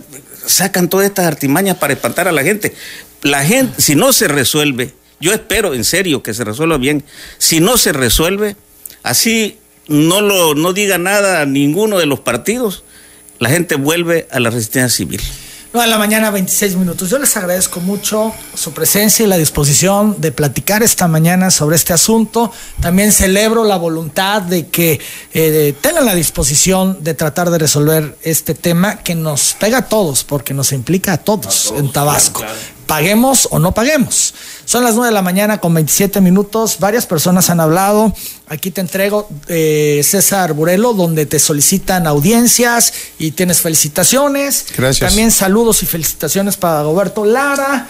[0.45, 2.75] sacan todas estas artimañas para espantar a la gente
[3.21, 7.03] la gente, si no se resuelve, yo espero en serio que se resuelva bien,
[7.37, 8.55] si no se resuelve,
[9.03, 9.57] así
[9.87, 12.83] no, lo, no diga nada a ninguno de los partidos,
[13.39, 15.21] la gente vuelve a la resistencia civil.
[15.71, 17.11] No, a la mañana, 26 minutos.
[17.11, 21.93] Yo les agradezco mucho su presencia y la disposición de platicar esta mañana sobre este
[21.93, 22.51] asunto.
[22.81, 24.99] También celebro la voluntad de que
[25.31, 30.23] eh, tengan la disposición de tratar de resolver este tema que nos pega a todos,
[30.23, 32.43] porque nos implica a todos, en Tabasco
[32.89, 34.33] paguemos o no paguemos.
[34.65, 36.79] Son las 9 de la mañana con 27 minutos.
[36.79, 38.15] Varias personas han hablado.
[38.51, 44.65] Aquí te entrego eh, César Burelo, donde te solicitan audiencias y tienes felicitaciones.
[44.75, 45.07] Gracias.
[45.07, 47.87] También saludos y felicitaciones para Roberto Lara,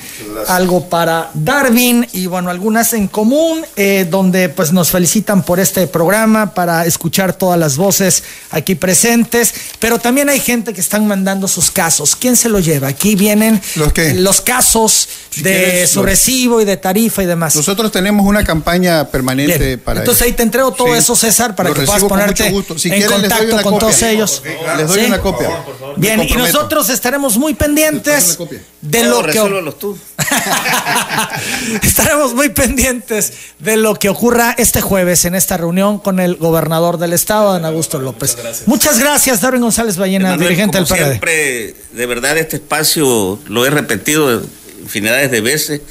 [0.50, 5.88] algo para Darwin y bueno, algunas en común, eh, donde pues nos felicitan por este
[5.88, 9.54] programa, para escuchar todas las voces aquí presentes.
[9.80, 12.18] Pero también hay gente que están mandando sus casos.
[12.18, 12.90] ¿Quién se lo lleva?
[12.90, 15.08] Aquí vienen ¿Los, los casos
[15.38, 17.56] de su recibo y de tarifa y demás.
[17.56, 21.82] Nosotros tenemos una campaña permanente para Entonces ahí te entrego todo eso, César, para que
[21.82, 24.44] puedas ponerte en contacto con todos ellos.
[24.78, 25.50] Les doy una copia.
[25.96, 28.38] Bien, y nosotros estaremos muy pendientes
[28.82, 29.40] de lo que...
[29.80, 29.98] tú.
[31.84, 36.98] Estaremos muy pendientes de lo que ocurra este jueves en esta reunión con el gobernador
[36.98, 38.32] del estado, don Augusto López.
[38.32, 41.06] Muchas gracias, Muchas gracias Darwin González Ballena, dirigente del PRD.
[41.06, 44.42] Siempre, de verdad, este espacio lo he repetido
[44.82, 45.82] infinidades de veces,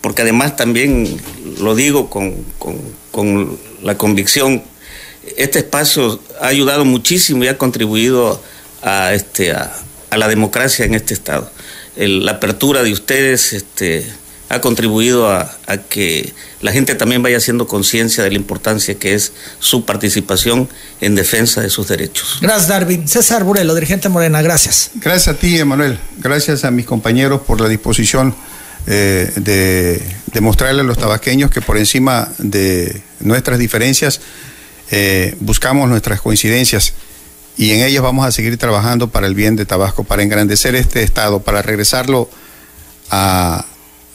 [0.00, 1.20] porque además también
[1.60, 2.78] lo digo con, con,
[3.16, 4.62] con la convicción,
[5.38, 8.42] este espacio ha ayudado muchísimo y ha contribuido
[8.82, 9.74] a, este, a,
[10.10, 11.50] a la democracia en este estado.
[11.96, 14.06] El, la apertura de ustedes este,
[14.50, 19.14] ha contribuido a, a, que la gente también vaya haciendo conciencia de la importancia que
[19.14, 20.68] es su participación
[21.00, 22.36] en defensa de sus derechos.
[22.42, 23.08] Gracias, Darwin.
[23.08, 24.90] César Burelo, dirigente Morena, gracias.
[24.96, 25.98] Gracias a ti, Emanuel.
[26.18, 28.34] Gracias a mis compañeros por la disposición
[28.86, 34.20] eh, de, de, mostrarle a los tabasqueños que por encima de nuestras diferencias
[34.90, 36.92] eh, buscamos nuestras coincidencias
[37.56, 41.02] y en ellas vamos a seguir trabajando para el bien de Tabasco, para engrandecer este
[41.02, 42.28] Estado, para regresarlo
[43.10, 43.64] a,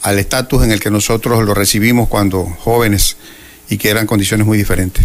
[0.02, 3.16] al estatus en el que nosotros lo recibimos cuando jóvenes
[3.68, 5.04] y que eran condiciones muy diferentes.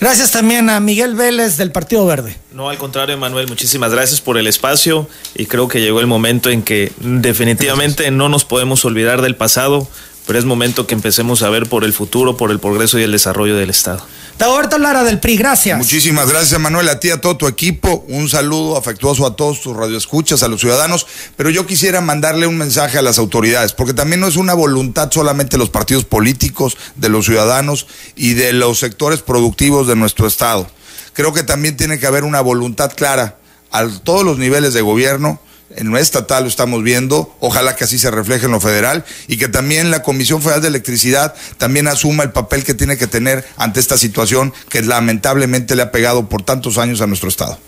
[0.00, 2.36] Gracias también a Miguel Vélez del Partido Verde.
[2.52, 6.50] No, al contrario, Manuel, muchísimas gracias por el espacio y creo que llegó el momento
[6.50, 8.16] en que definitivamente gracias.
[8.16, 9.88] no nos podemos olvidar del pasado,
[10.26, 13.10] pero es momento que empecemos a ver por el futuro, por el progreso y el
[13.10, 14.04] desarrollo del Estado.
[14.38, 15.76] Dagoberto Lara del PRI, gracias.
[15.76, 18.04] Muchísimas gracias, Manuel, a ti, a todo tu equipo.
[18.06, 21.08] Un saludo afectuoso a todos tus radioescuchas, a los ciudadanos.
[21.36, 25.10] Pero yo quisiera mandarle un mensaje a las autoridades, porque también no es una voluntad
[25.10, 30.28] solamente de los partidos políticos, de los ciudadanos y de los sectores productivos de nuestro
[30.28, 30.70] Estado.
[31.14, 33.38] Creo que también tiene que haber una voluntad clara
[33.72, 35.40] a todos los niveles de gobierno
[35.76, 39.36] en lo estatal lo estamos viendo, ojalá que así se refleje en lo federal y
[39.36, 43.46] que también la Comisión Federal de Electricidad también asuma el papel que tiene que tener
[43.56, 47.58] ante esta situación que lamentablemente le ha pegado por tantos años a nuestro Estado.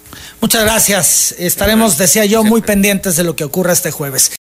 [0.41, 1.35] Muchas gracias.
[1.39, 4.33] Estaremos, decía yo, muy pendientes de lo que ocurra este jueves.